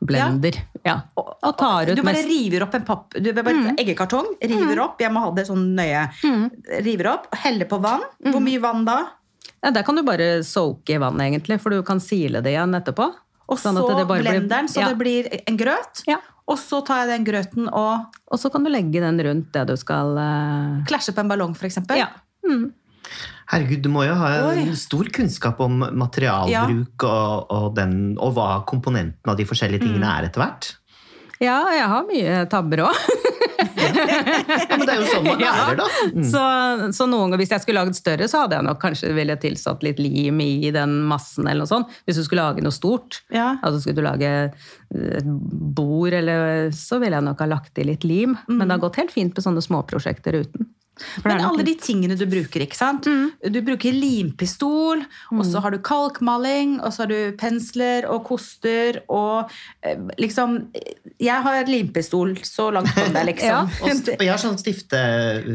[0.07, 0.57] blender.
[0.87, 0.97] Ja.
[1.19, 5.01] Og tar ut Du bare mest river opp en papp, du bare eggekartong, river opp,
[5.03, 6.07] jeg må ha det sånn nøye.
[6.87, 8.07] River opp, heller på vann.
[8.31, 8.99] Hvor mye vann da?
[9.63, 12.75] ja, Der kan du bare soake i vann, egentlig, for du kan sile det igjen
[12.79, 13.11] etterpå.
[13.47, 14.89] Og Sånn så blenderen, blir- så ja.
[14.91, 16.03] det blir en grøt.
[16.07, 16.19] Ja.
[16.47, 19.67] Og så tar jeg den grøten og Og så kan du legge den rundt det
[19.67, 21.79] du skal Klasje klasjer på en ballong, f.eks.
[21.99, 22.09] Ja.
[22.47, 22.73] Mm.
[23.53, 24.65] Herregud, du må jo ha Oi.
[24.75, 29.87] stor kunnskap om materialbruk og, og, den, og hva komponentene av de forskjellige Mm.
[29.93, 30.73] tingene er etter hvert.
[31.39, 32.97] Ja, jeg har mye tabber òg.
[33.77, 35.87] Ja, men det er jo sånn man lærer, da.
[36.15, 36.25] Mm.
[36.31, 36.43] Så,
[36.97, 39.85] så noen ganger, hvis jeg skulle lagd større, så hadde jeg nok kanskje ville tilsatt
[39.85, 41.47] litt lim i den massen.
[41.47, 41.93] eller noe sånt.
[42.09, 43.57] Hvis du skulle lage noe stort, Ja.
[43.63, 44.33] altså skulle du lage
[44.97, 45.29] et
[45.77, 48.37] bord, eller, så ville jeg nok ha lagt i litt lim.
[48.49, 50.71] Men det har gått helt fint med sånne småprosjekter uten.
[50.97, 53.05] For Men alle de tingene du bruker, ikke sant?
[53.05, 59.03] Du bruker limpistol, og så har du kalkmaling, og så har du pensler og koster,
[59.13, 59.51] og
[59.85, 60.57] eh, liksom
[61.21, 63.69] Jeg har limpistol, så langt jeg, liksom.
[63.85, 65.01] Og, og jeg har sånn stifte,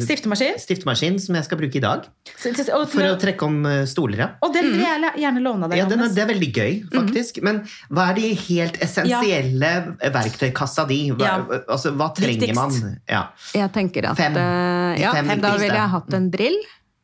[0.06, 0.60] Stiftemaskin.
[0.62, 2.06] stiftemaskin som jeg skal bruke i dag.
[2.42, 4.30] For å trekke om eh, stoler, ja.
[4.46, 7.42] og den vil jeg gjerne låne deg, Ja, den er, det er veldig gøy, faktisk.
[7.46, 9.72] Men hva er de helt essensielle
[10.14, 11.02] verktøykassa di?
[11.16, 11.62] Hva, Ja.
[11.68, 12.78] altså, hva trenger man?
[13.10, 13.26] Ja.
[13.58, 14.38] Jeg tenker at Fem.
[14.38, 15.02] eh,
[15.36, 16.58] De Da ville jeg hatt en drill.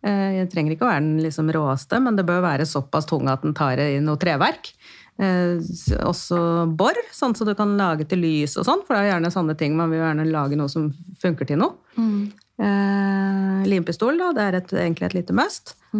[0.03, 3.27] Eh, Jeg trenger ikke å være den liksom råeste, men det bør være såpass tung
[3.29, 4.71] at den tar i noe treverk.
[5.19, 5.57] Eh,
[6.05, 6.39] Også
[6.77, 9.57] bor, sånn så du kan lage til lys og sånn, for det er gjerne sånne
[9.57, 9.75] ting.
[9.75, 11.73] Man vil gjerne lage noe som funker til noe.
[12.59, 15.75] Eh, Limpistol, da, det er et, egentlig et lite must.
[15.93, 15.99] Eh,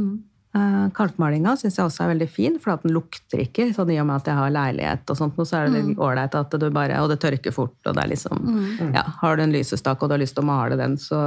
[0.98, 3.70] Kalkmalinga syns jeg også er veldig fin, for at den lukter ikke.
[3.76, 6.36] Sånn I og med at jeg har leilighet, og sånt, så er det litt ålreit
[6.40, 9.52] at du bare Og det tørker fort, og det er liksom ja, Har du en
[9.56, 11.20] lysestak og du har lyst til å male den, så,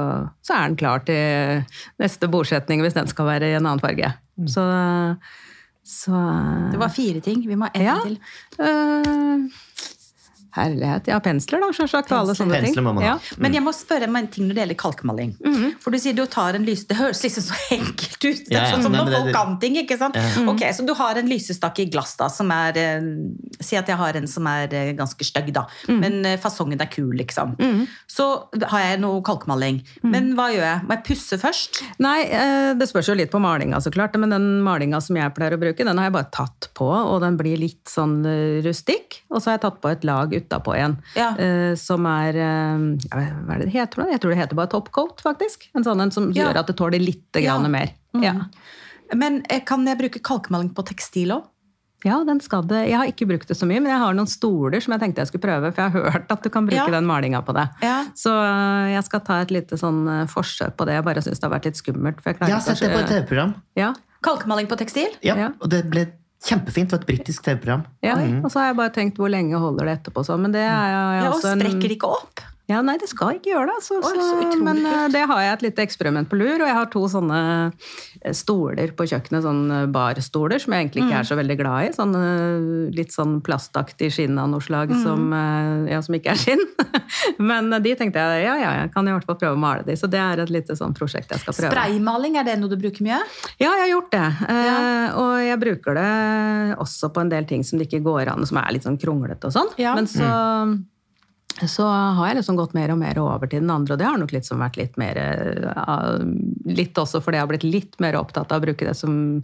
[0.42, 1.64] så er den klar til
[2.00, 4.12] neste bordsetning hvis den skal være i en annen farge.
[4.48, 4.64] Så,
[5.84, 6.12] så
[6.72, 7.42] Det var fire ting.
[7.48, 7.98] Vi må ha én Ja.
[8.04, 8.18] til.
[8.58, 9.48] eh,
[10.56, 11.06] Herlighet.
[11.10, 12.12] Ja, pensler, da, sjølsagt.
[12.16, 12.58] Alle sånne.
[12.64, 12.94] Pensler ha.
[13.04, 13.14] Ja.
[13.38, 15.34] Men jeg må spørre meg en ting når det gjelder kalkmaling.
[15.82, 16.84] For du sier du tar en lys...
[16.90, 18.42] Det høres liksom så enkelt ut.
[18.48, 18.70] Det er ja.
[18.74, 20.18] sånn som Nei, når men det- folk kan ting, ikke sant?
[20.50, 23.08] Ok, Så du har en lysestak i glass, da, som er eh,
[23.60, 25.66] Si at jeg har en som er eh, ganske stygg, da.
[25.88, 27.54] Men eh, fasongen er kul, liksom.
[28.10, 28.26] Så
[28.72, 29.80] har jeg noe kalkmaling.
[30.02, 30.84] Men hva gjør jeg?
[30.88, 31.82] Må jeg pusse først?
[32.02, 34.16] Nei, eh, det spørs jo litt på malinga, så klart.
[34.20, 37.20] Men den malinga som jeg pleier å bruke, den har jeg bare tatt på, og
[37.24, 39.20] den blir litt sånn eh, rustikk.
[39.30, 41.30] Og så har jeg tatt på et lag utapå igjen, Ja.
[41.38, 44.10] Uh, som er uh, Hva er det det heter?
[44.10, 45.68] Jeg tror det heter bare topcoat, faktisk.
[45.76, 46.48] En sånn en som Ja.
[46.48, 47.58] gjør at det tåler litt Ja.
[47.58, 47.90] grann mer.
[48.14, 48.34] Ja.
[49.14, 51.44] Men eh, kan jeg bruke kalkmaling på tekstil òg?
[52.02, 52.88] ja, den skal det.
[52.88, 55.20] Jeg har ikke brukt det så mye, men jeg har noen stoler som jeg tenkte
[55.20, 56.86] jeg skulle prøve, for jeg har hørt at du kan bruke Ja.
[56.88, 57.68] den malinga på det.
[57.82, 58.04] Ja.
[58.16, 58.32] Så
[58.88, 60.94] jeg skal ta et lite sånn forsøk på det.
[60.96, 62.22] Jeg bare syns det har vært litt skummelt.
[62.22, 63.54] For jeg Jeg har sett det på et TV-program.
[63.76, 65.12] Ja, Kalkmaling på tekstil?
[65.22, 65.48] Ja, Ja.
[65.60, 66.06] Og det ble
[66.44, 66.90] kjempefint.
[66.90, 67.82] Det var et britisk TV-program.
[68.02, 70.40] Ja, og så har jeg bare tenkt hvor lenge holder det etterpå sånn.
[70.46, 72.40] Men det er jo Ja, og også en- sprekker det ikke opp?
[72.70, 73.78] Ja, nei, det skal ikke gjøre det.
[73.82, 74.86] Så, Oi, så men kult.
[74.92, 77.40] eh, det har jeg et lite eksperiment på lur, og jeg har to sånne
[78.22, 81.92] eh, stoler på kjøkkenet, sånne barstoler, som jeg egentlig ikke er så veldig glad i.
[81.96, 86.40] Sånn, eh, litt sånn plastaktig skinn av noe slag som, eh, ja, som ikke er
[86.40, 86.62] skinn.
[87.50, 89.84] men eh, de tenkte jeg, ja, ja, jeg kan i hvert fall prøve å male
[89.88, 91.72] de, så det er et lite sånn prosjekt jeg skal prøve.
[91.74, 93.18] Spraymaling, er det noe du bruker mye?
[93.58, 94.26] Ja, jeg har gjort det.
[94.46, 96.10] Eh, Og jeg bruker det
[96.80, 99.50] også på en del ting som det ikke går an, som er litt sånn kronglete
[99.50, 99.74] og sånn.
[99.80, 99.96] Ja.
[99.98, 100.28] Men så
[101.68, 101.84] så
[102.16, 104.32] har jeg liksom gått mer og mer over til den andre, og det har nok
[104.32, 106.18] liksom vært litt mer eh,
[106.70, 109.42] Litt også fordi jeg har blitt litt mer opptatt av å bruke det som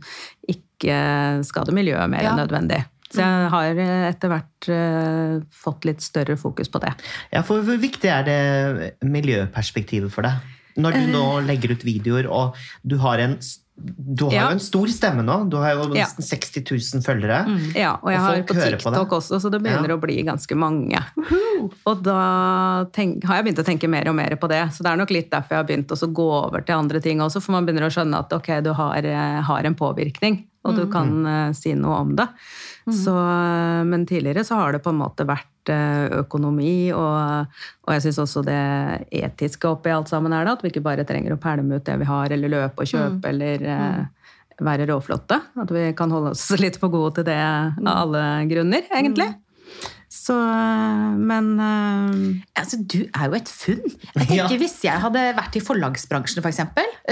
[0.49, 0.97] ikke
[1.47, 2.33] skader miljøet mer Ja.
[2.33, 2.85] enn nødvendig.
[3.11, 6.93] Så jeg har eh, etter hvert eh, fått litt større fokus på det.
[7.33, 10.41] Ja, for Hvor viktig er det miljøperspektivet for deg?
[10.77, 12.55] Når du nå legger ut videoer, og
[12.87, 13.39] du har en
[13.77, 14.45] du har Ja.
[14.49, 15.51] jo en stor stemme nå.
[15.51, 16.07] Du har jo Ja.
[16.07, 17.45] nesten 60 000 følgere.
[17.77, 19.97] Ja, og jeg Og har på TikTok på også, så det begynner Ja.
[19.97, 20.97] å bli ganske mange.
[21.85, 24.73] Og da tenk, har jeg begynt å tenke mer og mer på det.
[24.73, 27.19] Så det er nok litt derfor jeg har begynt å gå over til andre ting
[27.21, 30.75] også, for man begynner å skjønne at ok, du har, eh, har en påvirkning, og
[30.77, 32.29] du kan eh, si noe om det.
[32.95, 37.49] Så, eh, men tidligere så har det på en måte vært eh, økonomi, og,
[37.83, 38.61] og jeg syns også det
[39.11, 41.97] etiske oppi alt sammen er det, at vi ikke bare trenger å pælme ut det
[41.99, 44.29] vi har, eller løpe og kjøpe, eller eh,
[44.63, 45.41] være råflotte.
[45.63, 48.23] At vi kan holde oss litt for gode til det av alle
[48.53, 49.33] grunner, egentlig.
[50.17, 50.35] Så,
[51.21, 52.15] men uh...
[52.57, 53.83] Altså, du er jo et funn.
[53.85, 54.47] Jeg tenker Ja.
[54.57, 56.61] Hvis jeg hadde vært i forlagsbransjen, f.eks.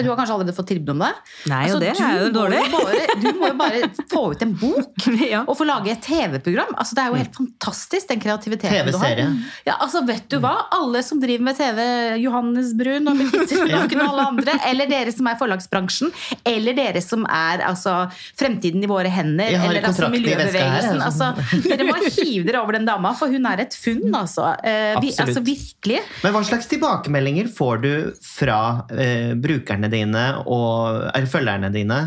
[0.01, 1.11] Du har kanskje allerede fått tilbud om det?
[1.53, 2.61] Nei, og Altså, det du er jo må dårlig.
[2.73, 3.81] Bare, du må jo bare
[4.15, 5.43] få ut en bok Ja.
[5.45, 6.73] og få lage et TV-program.
[6.81, 9.23] Altså, det er jo helt fantastisk, den kreativiteten du har.
[9.69, 10.55] Ja, altså, vet du hva?
[10.75, 11.81] Alle som driver med TV,
[12.25, 16.13] Johannes Brun og Birgitte Laken og alle andre, eller dere som er i forlagsbransjen,
[16.55, 17.99] eller dere som er altså,
[18.41, 21.03] fremtiden i våre hender, eller altså, miljøbevegelsen.
[21.05, 21.31] altså.
[21.35, 24.55] Altså, dere må hive dere over den dama, for hun er et funn, altså.
[24.63, 26.01] Eh, vi, altså virkelig.
[26.25, 27.93] Men hva slags tilbakemeldinger får du
[28.25, 28.61] fra
[28.95, 32.01] eh, brukerne dine og er følgerne dine?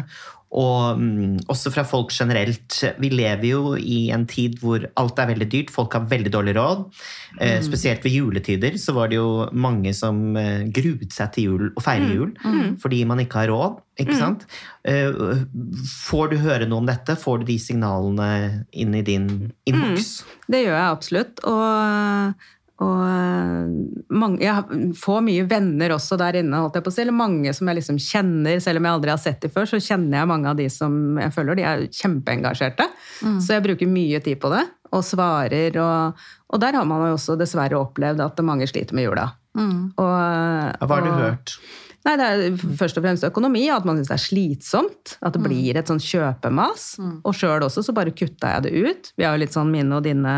[0.58, 2.80] Og um, også fra folk generelt.
[3.02, 5.74] Vi lever jo i en tid hvor alt er veldig dyrt.
[5.74, 6.86] Folk har veldig dårlig råd.
[7.38, 11.67] Eh, spesielt ved juletider så var det jo mange som eh, gruet seg til jul
[11.70, 12.32] og feire jul
[12.82, 13.78] fordi man ikke har råd.
[14.02, 14.46] Ikke sant?
[14.86, 15.13] Eh,
[16.06, 17.17] får du høre noe om dette?
[17.17, 19.30] Får du de signalene inn i din
[19.70, 20.12] innboks?
[20.48, 21.41] det gjør jeg absolutt.
[21.50, 22.46] Og,
[22.77, 27.01] og mange, jeg får mye venner også der inne, holdt jeg på å si.
[27.01, 29.79] Eller mange som jeg liksom kjenner, selv om jeg aldri har sett dem før, så
[29.81, 31.57] kjenner jeg mange av de som jeg følger.
[31.57, 32.85] De er kjempeengasjerte.
[33.41, 34.61] Så jeg bruker mye tid på det,
[34.93, 35.79] og svarer.
[35.81, 39.25] Og, og der har man jo også dessverre opplevd at mange sliter med jula.
[39.97, 41.57] Og, Hva har du hørt?
[42.08, 45.17] Nei, det er først og fremst økonomi, at man syns det er slitsomt.
[45.20, 46.86] At det blir et sånn kjøpemas.
[47.28, 49.10] Og sjøl også så bare kutta jeg det ut.
[49.20, 50.36] Vi har jo litt sånn mine og dine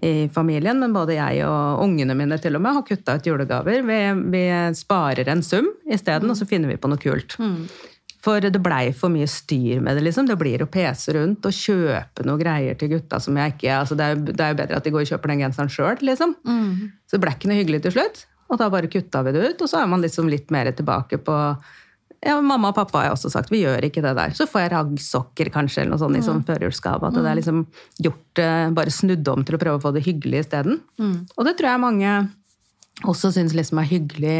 [0.00, 3.84] i familien, men både jeg og ungene mine til og med har kutta ut julegaver.
[3.84, 4.00] Vi,
[4.32, 4.44] vi
[4.80, 7.36] sparer en sum isteden, og så finner vi på noe kult.
[8.24, 10.06] For det blei for mye styr med det.
[10.06, 10.24] liksom.
[10.26, 13.98] Det blir å pese rundt og kjøpe noe greier til gutta som jeg ikke altså
[14.00, 16.32] Det er jo bedre at de går og kjøper den genseren sjøl, liksom.
[17.04, 18.24] Så det blei ikke noe hyggelig til slutt.
[18.50, 21.18] Og da bare kutta vi det ut, og så er man liksom litt mer tilbake
[21.24, 21.38] på
[22.24, 24.32] ja, Mamma og pappa har også sagt vi gjør ikke det der.
[24.36, 27.10] Så får jeg raggsokker kanskje, eller noe sånt i sånn førjulsgave.
[27.10, 27.64] At det er liksom
[28.06, 30.80] gjort eh, bare snudd om til å prøve å få det hyggelig isteden.
[31.36, 32.14] Og det tror jeg mange
[33.10, 34.38] også syns liksom er hyggelig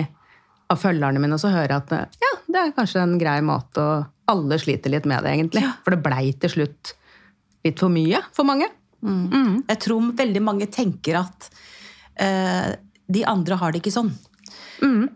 [0.73, 3.85] av følgerne mine også hører høre at eh, ja, det er kanskje en grei måte
[3.85, 5.61] å Alle sliter litt med det, egentlig.
[5.85, 6.95] For det blei til slutt
[7.67, 8.71] litt for mye for mange.
[9.69, 11.51] Jeg tror veldig mange tenker at
[12.17, 12.71] eh,
[13.07, 14.15] de andre har det ikke sånn.
[14.83, 15.07] Mm.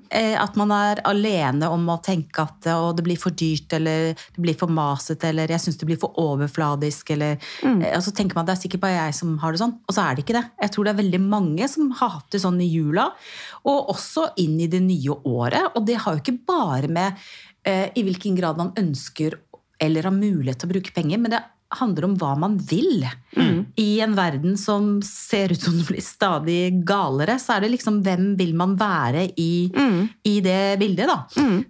[0.40, 4.42] at man er alene om å tenke at eh, det blir for dyrt, eller det
[4.42, 7.82] blir for masete, eller jeg syns det blir for overfladisk, eller mm.
[7.90, 9.94] Og så tenker man at det er sikkert bare jeg som har det sånn, og
[9.94, 10.44] så er det ikke det.
[10.62, 13.10] Jeg tror det er veldig mange som har hatt det sånn i jula,
[13.68, 15.74] og også inn i det nye året.
[15.74, 17.28] Og det har jo ikke bare med
[17.68, 19.40] eh, i hvilken grad man ønsker
[19.78, 21.44] eller har mulighet til å bruke penger, men det
[21.76, 23.04] handler om hva man vil.
[23.78, 28.00] I en verden som ser ut som den blir stadig galere, så er det liksom
[28.06, 29.68] hvem vil man være i,
[30.26, 31.18] i det bildet, da.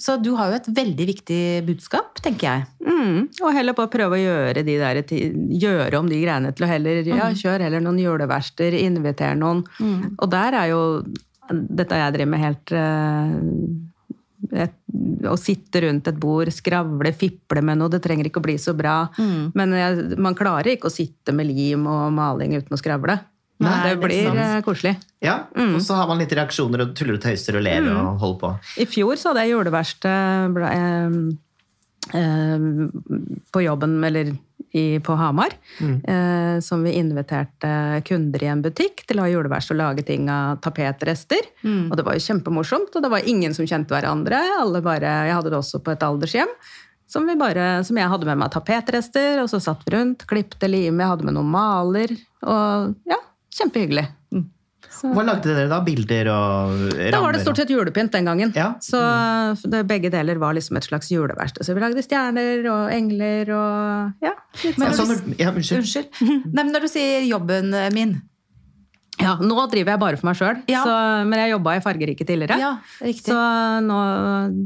[0.01, 2.67] Så du har jo et veldig viktig budskap, tenker jeg.
[2.87, 3.29] Mm.
[3.43, 5.03] Og heller på å prøve å gjøre, de der,
[5.67, 9.65] gjøre om de greiene til å heller ja, kjøre heller noen juleverksteder, invitere noen.
[10.19, 10.83] Og der er jo
[11.49, 13.37] dette jeg driver med helt eh,
[14.53, 14.75] et,
[15.29, 17.91] Å sitte rundt et bord, skravle, fiple med noe.
[17.91, 19.09] Det trenger ikke å bli så bra.
[19.19, 23.19] Men jeg, man klarer ikke å sitte med lim og maling uten å skravle.
[23.59, 24.39] Nei, det det blir sant.
[24.39, 24.93] eh, koselig.
[25.25, 28.39] Ja, og så har man litt reaksjoner og tuller og tøyser og ler og holder
[28.45, 28.51] på.
[28.79, 31.17] I fjor så hadde jeg juleverksted eh,
[32.21, 32.69] eh,
[33.51, 34.31] på jobben, eller
[34.77, 39.71] i, på Hamar, eh, som vi inviterte kunder i en butikk til å ha juleværs
[39.73, 41.49] og lage ting av tapetrester.
[41.91, 44.41] Og det var jo kjempemorsomt, og det var ingen som kjente hverandre.
[44.59, 46.53] Alle bare, jeg hadde det også på et aldershjem.
[47.09, 50.69] Som, vi bare, som jeg hadde med meg tapetrester, og så satt vi rundt, klipte
[50.69, 52.13] lim, jeg hadde med noen maler.
[52.45, 53.23] Og ja,
[53.57, 54.05] kjempehyggelig.
[55.03, 55.81] Hva lagde dere da?
[55.87, 57.13] Bilder og rammer?
[57.15, 58.53] Da var det stort sett julepynt den gangen.
[58.57, 58.73] Ja.
[58.83, 59.01] Så
[59.69, 61.67] det, begge deler var liksom et slags juleverksted.
[61.67, 64.35] Så vi lagde stjerner og engler og ja.
[64.65, 64.97] Ja, sånn.
[64.97, 65.85] så når, ja, unnskyld.
[65.85, 66.23] Unnskyld.
[66.49, 68.19] Nei, men når du sier jobben min,
[69.21, 70.83] Ja, nå driver jeg bare for meg sjøl, Ja.
[71.27, 72.59] men jeg jobba i Fargerike tidligere.
[72.61, 72.73] Ja.
[73.19, 73.35] Så
[73.85, 73.99] nå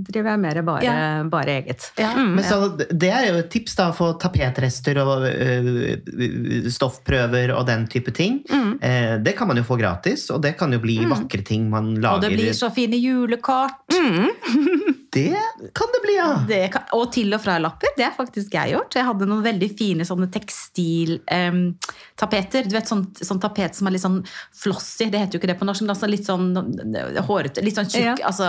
[0.08, 1.22] driver jeg mer bare, Ja.
[1.24, 1.90] bare eget.
[1.98, 2.12] Ja.
[2.14, 2.34] Mm.
[2.36, 7.86] Men så, Det er jo et tips da, for tapetrester og øh, stoffprøver og den
[7.88, 8.42] type ting.
[8.50, 8.78] Mm.
[8.82, 11.94] Eh, det kan man jo få gratis, og det kan jo bli vakre ting man
[11.96, 12.14] lager.
[12.14, 13.80] Og det blir så fine julekort.
[15.12, 15.36] Det
[15.76, 16.44] kan det bli, ja!
[16.48, 17.90] Det kan, og til og fra-lapper.
[17.98, 18.94] Det har faktisk jeg gjort.
[18.96, 22.64] Jeg hadde noen veldig fine sånne tekstiltapeter.
[22.64, 24.24] du vet, sånn, sånn tapet som er litt sånn
[24.62, 25.10] flossy.
[25.12, 26.48] Det heter jo ikke det på norsk, men altså litt sånn
[27.28, 27.60] hårete.
[27.66, 28.22] Litt sånn tjukk.
[28.22, 28.30] Ja.
[28.30, 28.44] Altså,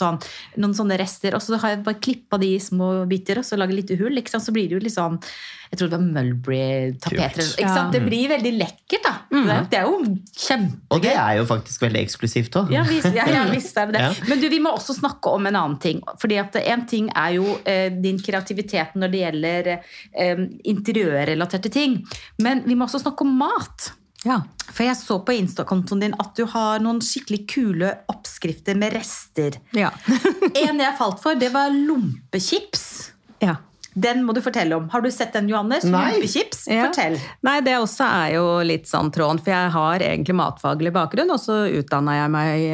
[0.00, 0.18] sånn,
[0.58, 1.38] noen sånne rester.
[1.38, 4.18] Og så har jeg bare klippa de i små biter, og så lager litt hull.
[4.18, 4.46] Ikke sant?
[4.48, 5.22] Så blir det jo litt sånn
[5.70, 7.48] Jeg tror det var Mulberry-tapeter.
[7.60, 7.90] Ja.
[7.92, 9.12] Det blir veldig lekkert, da.
[9.28, 9.98] Det, er, det er jo
[10.38, 10.96] kjempegøy.
[10.96, 12.72] Og det er jo faktisk veldig eksklusivt òg.
[12.72, 14.28] Ja, visst, ja, ja, visst er det det.
[14.30, 16.02] Men du, vi må også snakke om en annen ting.
[16.22, 22.00] Fordi at En ting er jo eh, din kreativitet når det gjelder eh, interiørrelaterte ting.
[22.42, 23.92] Men vi må også snakke om mat.
[24.26, 24.40] Ja.
[24.72, 29.60] For jeg så på Insta-kontoen din at du har noen skikkelig kule oppskrifter med rester.
[29.76, 29.92] Ja.
[30.64, 33.12] En jeg falt for, det var lompechips.
[33.44, 33.56] ja.
[33.98, 34.88] Den må du fortelle om.
[34.92, 35.86] Har du sett den, Johannes?
[35.88, 36.04] Nei.
[36.14, 36.66] Lompechips?
[36.70, 36.86] Ja.
[36.86, 37.18] Fortell.
[37.46, 41.40] Nei, det også er jo litt sånn tråden, for jeg har egentlig matfaglig bakgrunn, og
[41.42, 42.68] så utdanna jeg meg i,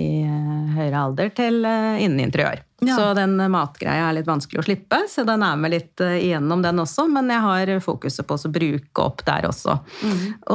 [0.00, 2.64] i eh, høyere alder til eh, innen interiør.
[2.80, 2.94] Ja.
[2.96, 6.62] Så den matgreia er litt vanskelig å slippe, så den er med litt eh, igjennom
[6.64, 9.76] den også, men jeg har fokuset på å bruke opp der også.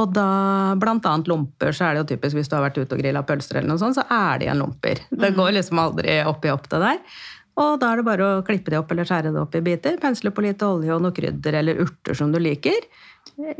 [0.00, 0.26] Og da,
[0.80, 3.22] blant annet lomper, så er det jo typisk hvis du har vært ute og grilla
[3.26, 5.06] pølser eller noe sånt, så er det igjen lomper.
[5.10, 7.00] Det går liksom aldri opp i opp det der.
[7.56, 9.96] Og da er det bare å klippe det opp eller skjære det opp i biter.
[10.02, 12.76] Pensle på litt olje og noe krydder eller urter som du liker.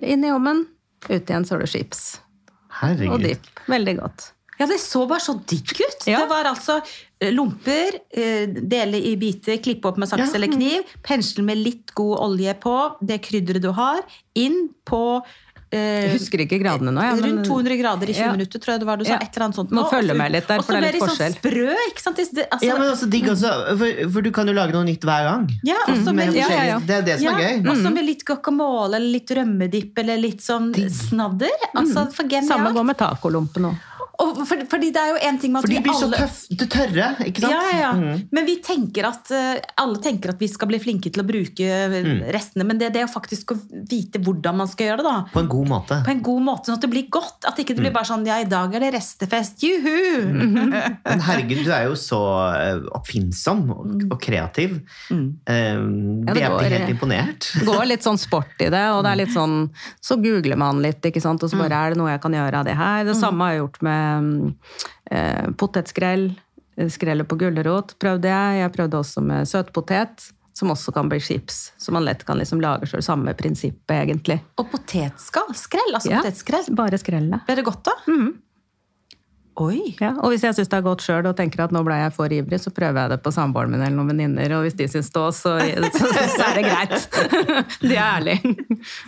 [0.05, 0.67] Inn i ovnen.
[1.09, 2.19] Ut igjen så har du chips.
[2.67, 3.23] Og Herregud.
[3.25, 3.47] dipp.
[3.73, 4.33] Veldig godt.
[4.59, 6.07] Ja, det så bare så digg ut.
[6.09, 6.23] Ja.
[6.25, 6.79] Det var altså
[7.21, 10.35] eh, lomper, eh, dele i biter, klippe opp med saks Ja.
[10.39, 14.01] eller kniv, pensle med litt god olje på, det krydderet du har,
[14.35, 15.03] inn på
[15.73, 17.03] Jeg husker ikke gradene nå.
[17.03, 18.33] Ja, men- Rundt 200 grader i 20 Ja.
[18.33, 18.97] minutter, tror jeg det var.
[18.97, 19.19] Du sa Ja.
[19.21, 19.71] et eller annet sånt.
[19.71, 19.91] Må nå.
[19.91, 21.33] følge Og så- med litt der, for det er ble litt de forskjell.
[21.35, 22.17] Sånn sprø, ikke sant?
[22.17, 25.01] Det, altså, Ja, men også digg også, for, for du kan jo lage noe nytt
[25.03, 25.51] hver gang.
[25.65, 26.79] ja, også med Med litt- ja, ja, ja.
[26.79, 27.69] Det er det som er gøy.
[27.71, 31.51] Og så med litt guacamole eller litt rømmedipp eller litt sånn snadder.
[31.75, 33.77] Altså, for Samme går med tacolompen òg.
[34.23, 36.07] Og for, fordi det er jo en ting med at For de vi blir så
[36.09, 37.53] alle tøff, det tørre, ikke sant?
[37.53, 37.91] Ja, ja, ja.
[37.97, 38.23] Mm.
[38.33, 41.67] Men vi tenker at eh, alle tenker at vi skal bli flinke til å bruke
[41.67, 42.23] eh, Mm.
[42.35, 42.65] restene.
[42.67, 43.59] Men det, det er jo faktisk å
[43.91, 45.07] vite hvordan man skal gjøre det.
[45.11, 45.17] da.
[45.33, 45.99] På en god måte.
[46.07, 47.45] På en god måte, sånn at det blir godt.
[47.49, 47.85] At ikke det Mm.
[47.89, 50.25] blir bare sånn ja, i dag er det restefest, juhu!
[50.33, 52.21] Men herregud, du er jo så
[52.57, 54.79] eh, oppfinnsom og, og kreativ.
[55.11, 55.27] Mm.
[55.47, 57.51] Eh, Ja, vi det er går- helt imponert.
[57.59, 59.57] Det går litt sånn sport i det, og det er litt sånn
[60.01, 62.61] Så googler man litt, ikke sant, og så bare er det noe jeg kan gjøre
[62.63, 63.05] av det her.
[63.05, 64.06] Det samme har jeg gjort med mm,
[65.11, 66.29] eh, potetskrell.
[66.93, 68.59] Skrellet på gulrot prøvde jeg.
[68.61, 71.73] Jeg prøvde også med søtpotet, som også kan bli chips.
[71.81, 73.03] Så man lett kan liksom lage sjøl.
[73.05, 74.41] samme prinsippet, egentlig.
[74.61, 75.55] Og potetskall.
[75.57, 76.69] Skrell, altså Ja, potetskrell.
[76.77, 77.47] Bare skrellet.
[77.49, 77.97] Ble det godt, da?
[78.13, 78.35] Mhm.
[79.57, 79.95] Oi!
[79.97, 82.13] Ja, og hvis jeg syns det er godt sjøl og tenker at nå ble jeg
[82.13, 84.89] for ivrig, så prøver jeg det på samboeren min eller noen venninner, og hvis de
[84.93, 85.55] syns det òg, så,
[85.97, 87.19] så, så er det greit.
[87.89, 88.55] De er ærlige.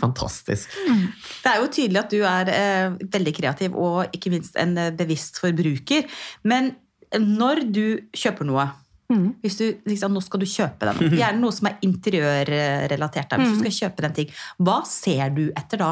[0.00, 0.72] Fantastisk.
[0.88, 4.92] Det er jo tydelig at du er eh, veldig kreativ og ikke minst en eh,
[4.96, 6.08] bevisst forbruker.
[6.48, 6.72] Men
[7.12, 7.84] når du
[8.16, 8.70] kjøper noe
[9.08, 9.28] Mm.
[9.40, 11.14] hvis du, liksom, Nå skal du kjøpe den.
[11.20, 13.30] Gjerne noe som er interiørrelatert.
[13.32, 15.90] Hvis Hvis du skal kjøpe den ting, hva ser du etter da?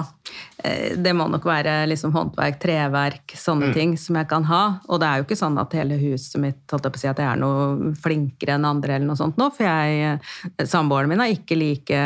[0.62, 4.62] Eh, Det må nok være liksom håndverk, treverk, sånne ting som jeg kan ha.
[4.88, 7.10] Og det er jo ikke sånn at hele huset mitt holdt jeg på å si
[7.10, 10.20] at jeg er noe flinkere enn andre, eller noe sånt nå, for jeg,
[10.58, 11.96] eh, samboeren min er ikke like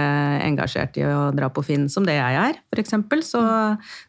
[0.47, 3.23] engasjert i å dra på Finn som det jeg er, eksempel.
[3.27, 3.41] Så,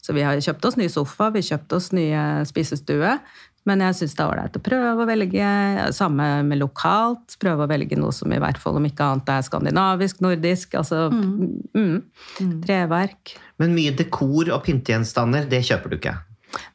[0.01, 3.17] så vi har kjøpt oss ny sofa, vi har kjøpt oss nye spisestue.
[3.69, 5.49] Men jeg syns det er ålreit å prøve å velge,
[5.93, 9.45] samme med lokalt, prøve å velge noe som i hvert fall om ikke annet er
[9.45, 12.01] skandinavisk, nordisk, altså mm,
[12.65, 13.35] treverk.
[13.61, 16.17] Men mye dekor og pyntegjenstander, det kjøper du ikke?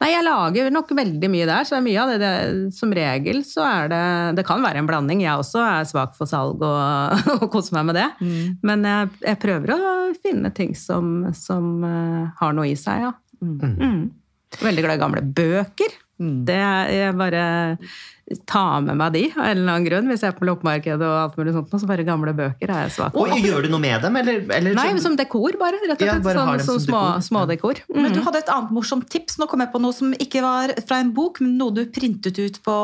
[0.01, 3.61] Nei, jeg lager nok veldig mye der, så mye av det, det Som regel så
[3.67, 4.05] er det
[4.39, 5.21] Det kan være en blanding.
[5.21, 8.07] Jeg også er svak for salg og, og koser meg med det.
[8.65, 9.83] Men jeg, jeg prøver å
[10.17, 13.13] finne ting som, som uh, har noe i seg, ja.
[13.45, 14.09] Mm.
[14.63, 16.01] Veldig glad i gamle bøker.
[16.19, 17.41] Det er, jeg bare
[18.49, 20.09] tar med meg de av en eller annen grunn.
[20.11, 22.95] Hvis jeg er på loppemarkedet og alt mulig sånt, så bare gamle bøker er jeg
[22.97, 23.37] svak Og for.
[23.39, 24.41] gjør du noe med dem, eller?
[24.57, 25.79] eller Nei, sånn- som dekor, bare.
[25.85, 26.25] Rett og slett.
[26.25, 27.03] Ja, sånn, som, som som små,
[27.53, 27.79] dekor.
[27.83, 27.83] smådekor.
[28.03, 29.39] Men du hadde et annet morsomt tips.
[29.39, 32.39] Nå kom jeg på noe som ikke var fra en bok, men noe du printet
[32.41, 32.79] ut på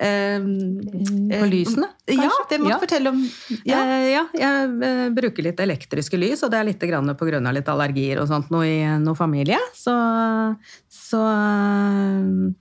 [0.00, 2.78] På lysene, Ja, det må du Ja.
[2.80, 3.20] fortelle om.
[3.68, 3.80] Ja.
[4.08, 4.22] Ja.
[4.34, 8.20] jeg eh, bruker litt elektriske lys, og det er litt på grunn av litt allergier
[8.22, 9.58] og sånt noe i noe familie.
[9.76, 9.92] Så,
[10.88, 12.54] så eh,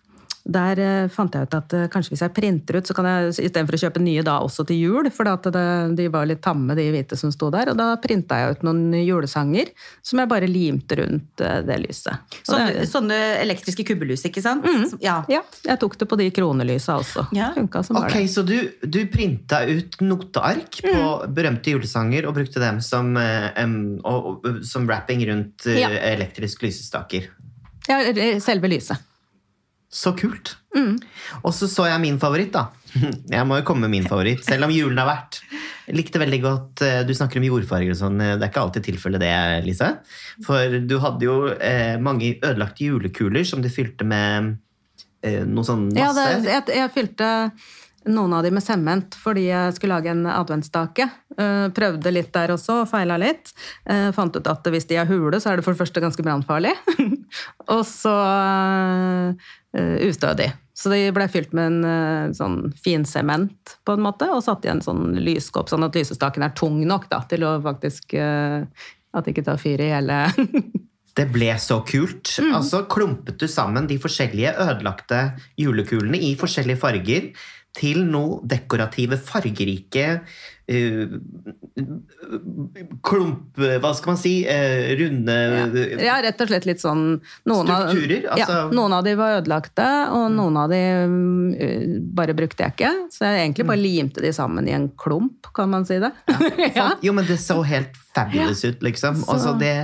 [0.50, 3.36] Der eh, fant jeg ut at eh, kanskje hvis jeg printer ut, så kan jeg
[3.50, 5.66] istedenfor å kjøpe nye da også til jul, for at det,
[6.00, 7.70] de var litt tamme, de hvite som sto der.
[7.74, 9.70] Og da printa jeg ut noen julesanger
[10.02, 12.38] som jeg bare limte rundt eh, det lyset.
[12.48, 14.66] Sånne, det, sånne elektriske kubbelys, ikke sant?
[15.04, 15.20] Ja.
[15.30, 17.28] ja, jeg tok det på de kronelysa også.
[17.38, 17.52] Ja.
[17.56, 18.26] Funka som bare Ok.
[18.32, 21.34] Så du, du printa ut noteark på Mm.
[21.36, 25.90] berømte julesanger og brukte dem som, eh, em, og, og, som wrapping rundt eh, Ja.
[26.12, 27.30] elektrisk lysestaker?
[27.88, 28.00] Ja,
[28.44, 28.98] selve lyset.
[29.90, 30.54] Så kult.
[30.76, 31.00] Mm.
[31.42, 32.68] Og så så jeg min favoritt, da.
[33.36, 35.40] Jeg må jo komme med min favoritt, selv om julen har vært.
[35.90, 38.22] Jeg likte veldig godt eh, Du snakker om jordfarger og sånn.
[38.22, 39.34] Det er ikke alltid tilfellet, det,
[39.66, 39.92] Lise.
[40.46, 44.56] For du hadde jo eh, mange ødelagte julekuler som du fylte med
[45.26, 46.40] eh, noe sånn Ja, masse.
[46.46, 47.30] det, jeg, jeg fylte
[48.10, 51.10] noen av de med sement fordi jeg skulle lage en adventsstake.
[51.38, 53.54] Eh, prøvde litt der også, og feila litt.
[53.90, 56.26] Eh, fant ut at hvis de er hule, så er det for det første ganske
[56.26, 56.74] brannfarlig.
[57.68, 58.16] og så
[59.78, 60.50] uh, de.
[60.80, 64.72] Så de ble fylt med en uh, sånn finsement, på en måte, og satt i
[64.72, 68.64] en sånn lyskopp, sånn at lysestaken er tung nok da, til å faktisk uh,
[69.10, 70.22] At det ikke tar fyr i hele
[71.20, 72.30] Det ble så kult.
[72.40, 72.54] Mm.
[72.56, 75.24] Altså klumpet du sammen de forskjellige ødelagte
[75.60, 77.26] julekulene i forskjellige farger
[77.78, 81.12] til noe dekorative, fargerike uh,
[83.06, 83.58] klump...
[83.60, 84.34] Hva skal man si?
[84.48, 85.36] Uh, runde
[86.04, 87.04] Ja, rett og slett litt sånn
[87.50, 91.98] noen av- Strukturer, altså- ja, noen av de var ødelagte, og noen av de uh,
[92.20, 92.92] bare brukte jeg ikke.
[93.14, 96.12] Så jeg egentlig bare limte de sammen i en klump, kan man si det.
[96.76, 96.90] Ja.
[97.06, 99.22] Jo, men det så helt fabulous ut, liksom.
[99.24, 99.76] Så- Altså, det,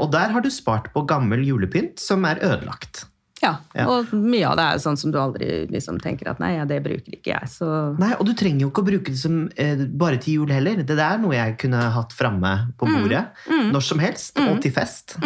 [0.00, 3.06] og der har du spart på gammel julepynt som er ødelagt.
[3.42, 3.52] Ja,
[3.86, 6.64] og mye av det er jo sånn som du aldri liksom tenker at nei, ja,
[6.66, 7.68] det bruker ikke jeg, så
[8.00, 10.82] Nei, Og du trenger jo ikke å bruke det som, eh, bare til jul heller.
[10.82, 15.18] Det er noe jeg kunne hatt framme på bordet når som helst, og til fest.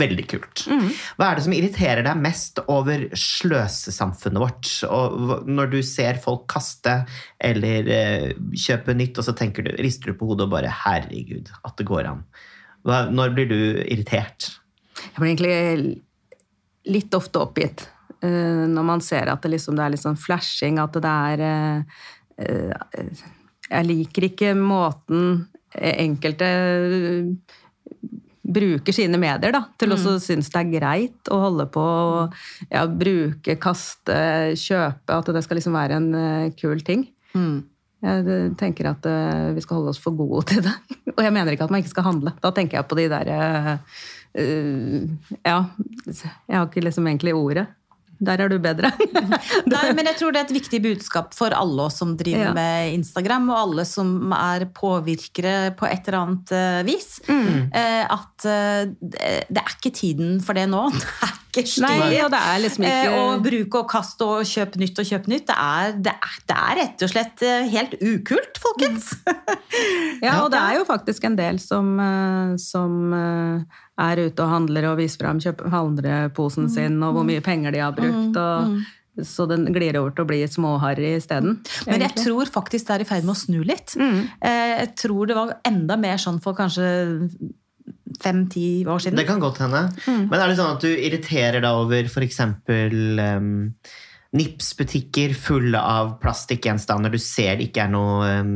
[0.00, 0.62] Veldig kult.
[1.18, 4.70] Hva er det som irriterer deg mest over sløsesamfunnet vårt?
[4.88, 7.02] Og når du ser folk kaste
[7.42, 11.52] eller eh, kjøpe nytt, og så tenker du, rister du på hodet og bare 'herregud,
[11.64, 12.24] at det går an'.
[12.88, 14.56] Hva, når blir du irritert?
[14.96, 16.02] Jeg blir egentlig
[16.90, 17.84] litt ofte oppgitt
[18.22, 21.44] eh, når man ser at det, liksom, det er litt sånn flashing, at det er
[21.46, 22.02] eh,
[22.42, 23.24] eh,
[23.70, 27.58] Jeg liker ikke måten enkelte eh,
[28.52, 29.96] bruker sine medier da, til Mm.
[29.96, 32.32] å synes det er greit å holde på å
[32.68, 34.16] ja, bruke, kaste,
[34.58, 37.06] kjøpe, at det skal liksom være en kul ting.
[37.38, 37.62] Mm.
[38.02, 39.06] Jeg tenker at
[39.54, 40.74] vi skal holde oss for gode til det.
[41.16, 42.34] Og jeg mener ikke at man ikke skal handle.
[42.42, 43.76] Da tenker jeg på de der eh,
[44.34, 45.58] Ja,
[46.48, 47.66] jeg har ikke liksom egentlig ordet.
[48.22, 48.92] Der er du bedre.
[49.72, 52.54] Nei, men jeg tror det er et viktig budskap for alle oss som driver Ja.
[52.54, 57.16] med Instagram, og alle som er påvirkere på et eller annet eh, vis.
[57.26, 60.86] Eh, at eh, det er ikke tiden for det nå.
[61.52, 62.62] Det er ikke stilig.
[62.62, 65.50] liksom ikke Eh, og bruk og kaste og kjøpe nytt og kjøpe nytt.
[65.50, 69.10] Det er, det er, det er rett og slett eh, helt ukult, folkens!
[70.24, 74.50] Ja, og det er jo faktisk en del som, eh, som eh, er ute og
[74.50, 75.40] handler og viser fram
[75.72, 78.36] handleposen sin, og hvor mye penger de har brukt.
[78.36, 78.82] Og,
[79.20, 81.58] Så den glir over til å bli småharry isteden.
[81.84, 82.22] Men jeg egentlig.
[82.24, 83.92] tror faktisk det er i ferd med å snu litt.
[84.00, 84.22] Mm.
[84.40, 86.86] Jeg tror det var enda mer sånn for kanskje
[88.22, 89.18] fem-ti år siden.
[89.20, 89.82] Det kan godt hende.
[90.06, 92.40] Men er det sånn at du irriterer deg over f.eks.
[92.40, 93.52] Um,
[94.32, 98.52] Nips-butikker fulle av plastikkgjenstander du ser det ikke er noe um,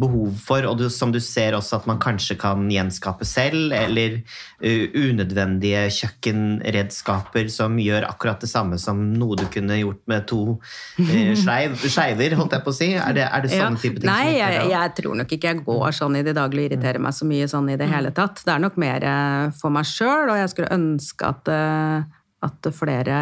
[0.00, 4.18] behov for, og du, som du ser også at man kanskje kan gjenskape selv, eller
[4.20, 10.42] uh, unødvendige kjøkkenredskaper som gjør akkurat det samme som noe du kunne gjort med to
[10.58, 12.90] uh, skeiv, skeiver, holdt jeg på å si?
[12.98, 14.10] Er det, er det sånne type ting?
[14.10, 17.14] Nei, jeg, jeg tror nok ikke jeg går sånn i det daglige og irriterer meg
[17.16, 18.42] så mye sånn i det hele tatt.
[18.44, 22.68] Det er nok mer eh, for meg sjøl, og jeg skulle ønske at, eh, at
[22.76, 23.16] flere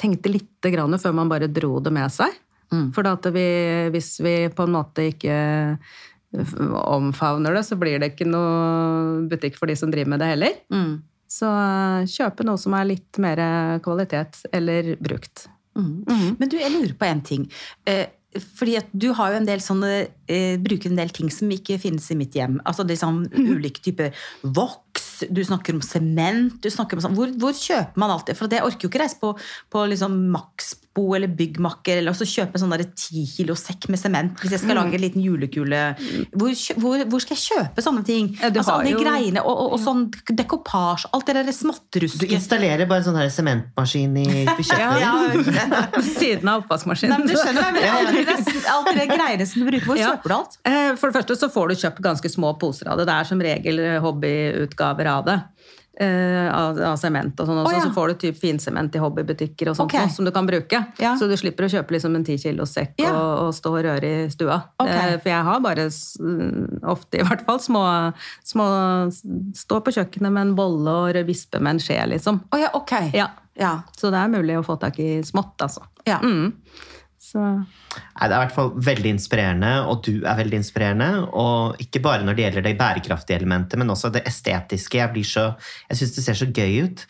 [0.00, 2.34] tenkte litt grann før man bare dro det med seg.
[2.94, 3.46] For at vi,
[3.94, 5.36] hvis vi på en måte ikke
[6.36, 10.56] omfavner det, så blir det ikke noe butikk for de som driver med det heller.
[10.74, 10.96] Mm.
[11.30, 13.40] Så eh, kjøpe noe som er litt mer
[13.84, 15.46] kvalitet, eller brukt.
[15.76, 17.48] Men du, jeg lurer på en ting.
[17.88, 19.92] Eh, fordi at du har jo en del sånne,
[20.28, 22.58] eh, bruker en del ting som ikke finnes i mitt hjem.
[22.68, 27.14] Altså det er sånn ulike typer voks, du snakker om sement, du snakker om sånn.
[27.18, 28.36] Hvor, hvor kjøper man alt det?
[28.38, 29.32] For jeg orker jo ikke reise på,
[29.72, 34.38] på liksom Maxbo eller Byggmakker eller også kjøpe en sånn ti kilo sekk med sement
[34.40, 35.80] hvis jeg skal lage en liten julekule.
[36.32, 38.30] Hvor, hvor, hvor skal jeg kjøpe sånne ting?
[38.40, 40.06] Ja, altså alle de jo- greiene, og, og, og sånn
[40.40, 41.52] dekoppasje, alt det der
[42.16, 44.64] Du installerer bare en sånn sementmaskin i kjøkkenet?
[44.76, 47.12] Ja, ja, siden av oppvaskmaskinen.
[47.12, 48.32] Nei, men du skjønner hva jeg mener.
[48.32, 49.86] Alt det Alt det greiene som du bruker.
[49.86, 50.10] Hvor Ja.
[50.14, 50.56] kjøper du alt?
[50.68, 53.06] Eh, For det første så får du kjøpt ganske små poser av det.
[53.08, 55.40] Det er som regel hobbyutgaver av det.
[55.96, 57.58] Uh, av, av sement og sånn.
[57.62, 57.80] Å, ja.
[57.86, 60.10] Så får du typ finsement i hobbybutikker og sånt okay.
[60.12, 60.82] som du kan bruke.
[61.00, 61.14] Ja.
[61.16, 63.14] Så du slipper å kjøpe liksom en 10 kilos sekk Ja.
[63.14, 64.58] og, og stå og røre i stua.
[64.76, 65.14] Okay.
[65.14, 65.88] Uh, for jeg har bare,
[66.92, 67.86] ofte i hvert fall, små,
[68.44, 68.68] små
[69.56, 72.42] Stå på kjøkkenet med en bolle og vispe med en skje, liksom.
[72.52, 72.92] Oh, ja, ok.
[73.16, 73.30] Ja.
[73.56, 73.78] Ja.
[73.96, 75.86] Så det er mulig å få tak i smått, altså.
[76.04, 76.20] Ja.
[76.20, 76.52] Mm.
[77.36, 77.46] Så
[77.96, 81.08] Nei, Det er i hvert fall veldig inspirerende, og du er veldig inspirerende.
[81.36, 85.00] Og ikke bare når det gjelder det bærekraftige elementet, men også det estetiske.
[85.00, 85.50] Jeg, så,
[85.90, 87.04] jeg syns det ser så gøy ut.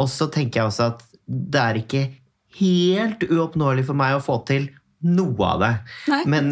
[0.00, 2.04] Og så tenker jeg også at det er ikke
[2.60, 4.68] helt uoppnåelig for meg å få til
[5.00, 5.70] noe av det.
[6.12, 6.22] Nei.
[6.28, 6.50] Men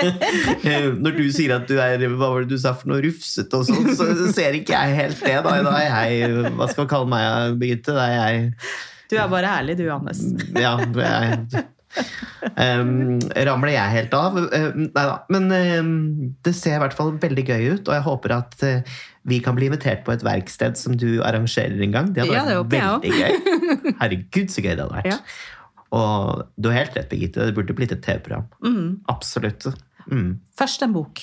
[1.04, 3.68] når du sier at du er hva var det du sa for noe rufsete og
[3.68, 5.36] sånn, så ser ikke jeg helt det.
[5.46, 7.94] Da, da er jeg Hva skal man kalle meg, Birgitte?
[7.94, 8.48] Da er jeg
[9.12, 10.24] Du er bare herlig, du, Johannes.
[10.54, 11.66] ja, jeg,
[12.56, 14.36] um, ramler jeg helt av?
[14.40, 15.16] Um, nei da.
[15.32, 15.92] Men um,
[16.46, 18.98] det ser i hvert fall veldig gøy ut, og jeg håper at uh,
[19.30, 22.12] vi kan bli invitert på et verksted som du arrangerer en gang.
[22.16, 23.96] Det hadde Ja, vært veldig gøy.
[24.00, 25.10] Herregud, så gøy det hadde vært.
[25.12, 25.18] Ja.
[25.90, 27.48] Og du har helt rett, Birgitte.
[27.50, 28.46] Det burde blitt et TV-program.
[29.10, 29.66] Absolutt.
[30.06, 30.38] Mm.
[30.58, 31.20] Først en bok.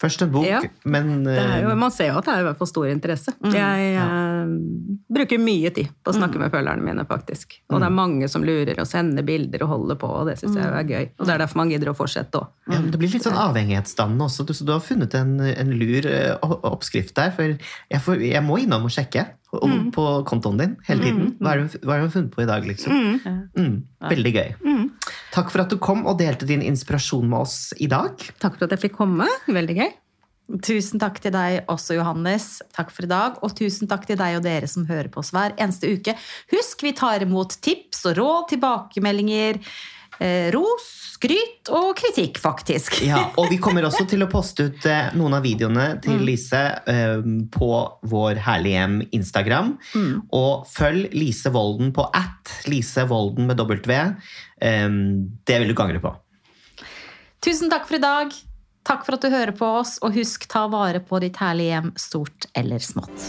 [0.00, 0.62] Først en bok, Ja.
[0.88, 3.34] men det jo, uh, man ser jo at det er fall stor interesse.
[3.52, 4.52] Jeg eh,
[5.12, 7.58] bruker mye tid på å snakke med følgerne mine, faktisk.
[7.68, 10.56] Og det er mange som lurer og sender bilder og holder på, og det syns
[10.56, 11.10] jeg er gøy.
[11.18, 12.48] Og det er derfor man gidder å fortsette òg.
[12.72, 14.46] ja, det blir litt sånn avhengighetsdannende også.
[14.48, 17.34] Du, så du har funnet en, en lur uh, oppskrift der.
[17.36, 19.90] For jeg, får, jeg må innom og sjekke Mm.
[19.90, 21.30] på kontoen din hele tiden.
[21.42, 22.92] Hva det du funnet på i dag, liksom?
[23.58, 24.52] Mm, veldig gøy.
[25.30, 28.18] Takk for at du kom og delte din inspirasjon med oss i dag.
[28.42, 29.28] Takk for at jeg fikk komme.
[29.46, 29.90] Veldig gøy.
[30.66, 32.56] Tusen takk til deg også, Johannes.
[32.74, 33.38] Takk for i dag.
[33.46, 36.16] Og tusen takk til deg og dere som hører på oss hver eneste uke.
[36.50, 39.60] Husk, vi tar imot tips og råd, tilbakemeldinger,
[40.52, 40.88] ros,
[41.20, 43.00] skryt og kritikk, faktisk.
[43.04, 46.62] Ja, og vi kommer også til å poste ut eh, noen av videoene til Lise
[46.88, 47.20] eh,
[47.52, 47.70] på
[48.10, 49.74] vår Herlig hjem Instagram.
[50.36, 53.98] Og følg Lise Volden på at Lise Volden med W.
[54.60, 54.86] Eh,
[55.46, 56.14] det vil du ikke angre på.
[57.40, 58.32] Tusen takk for i dag.
[58.84, 61.92] Takk for at du hører på oss, og husk ta vare på ditt herlige hjem,
[62.00, 63.28] stort eller smått.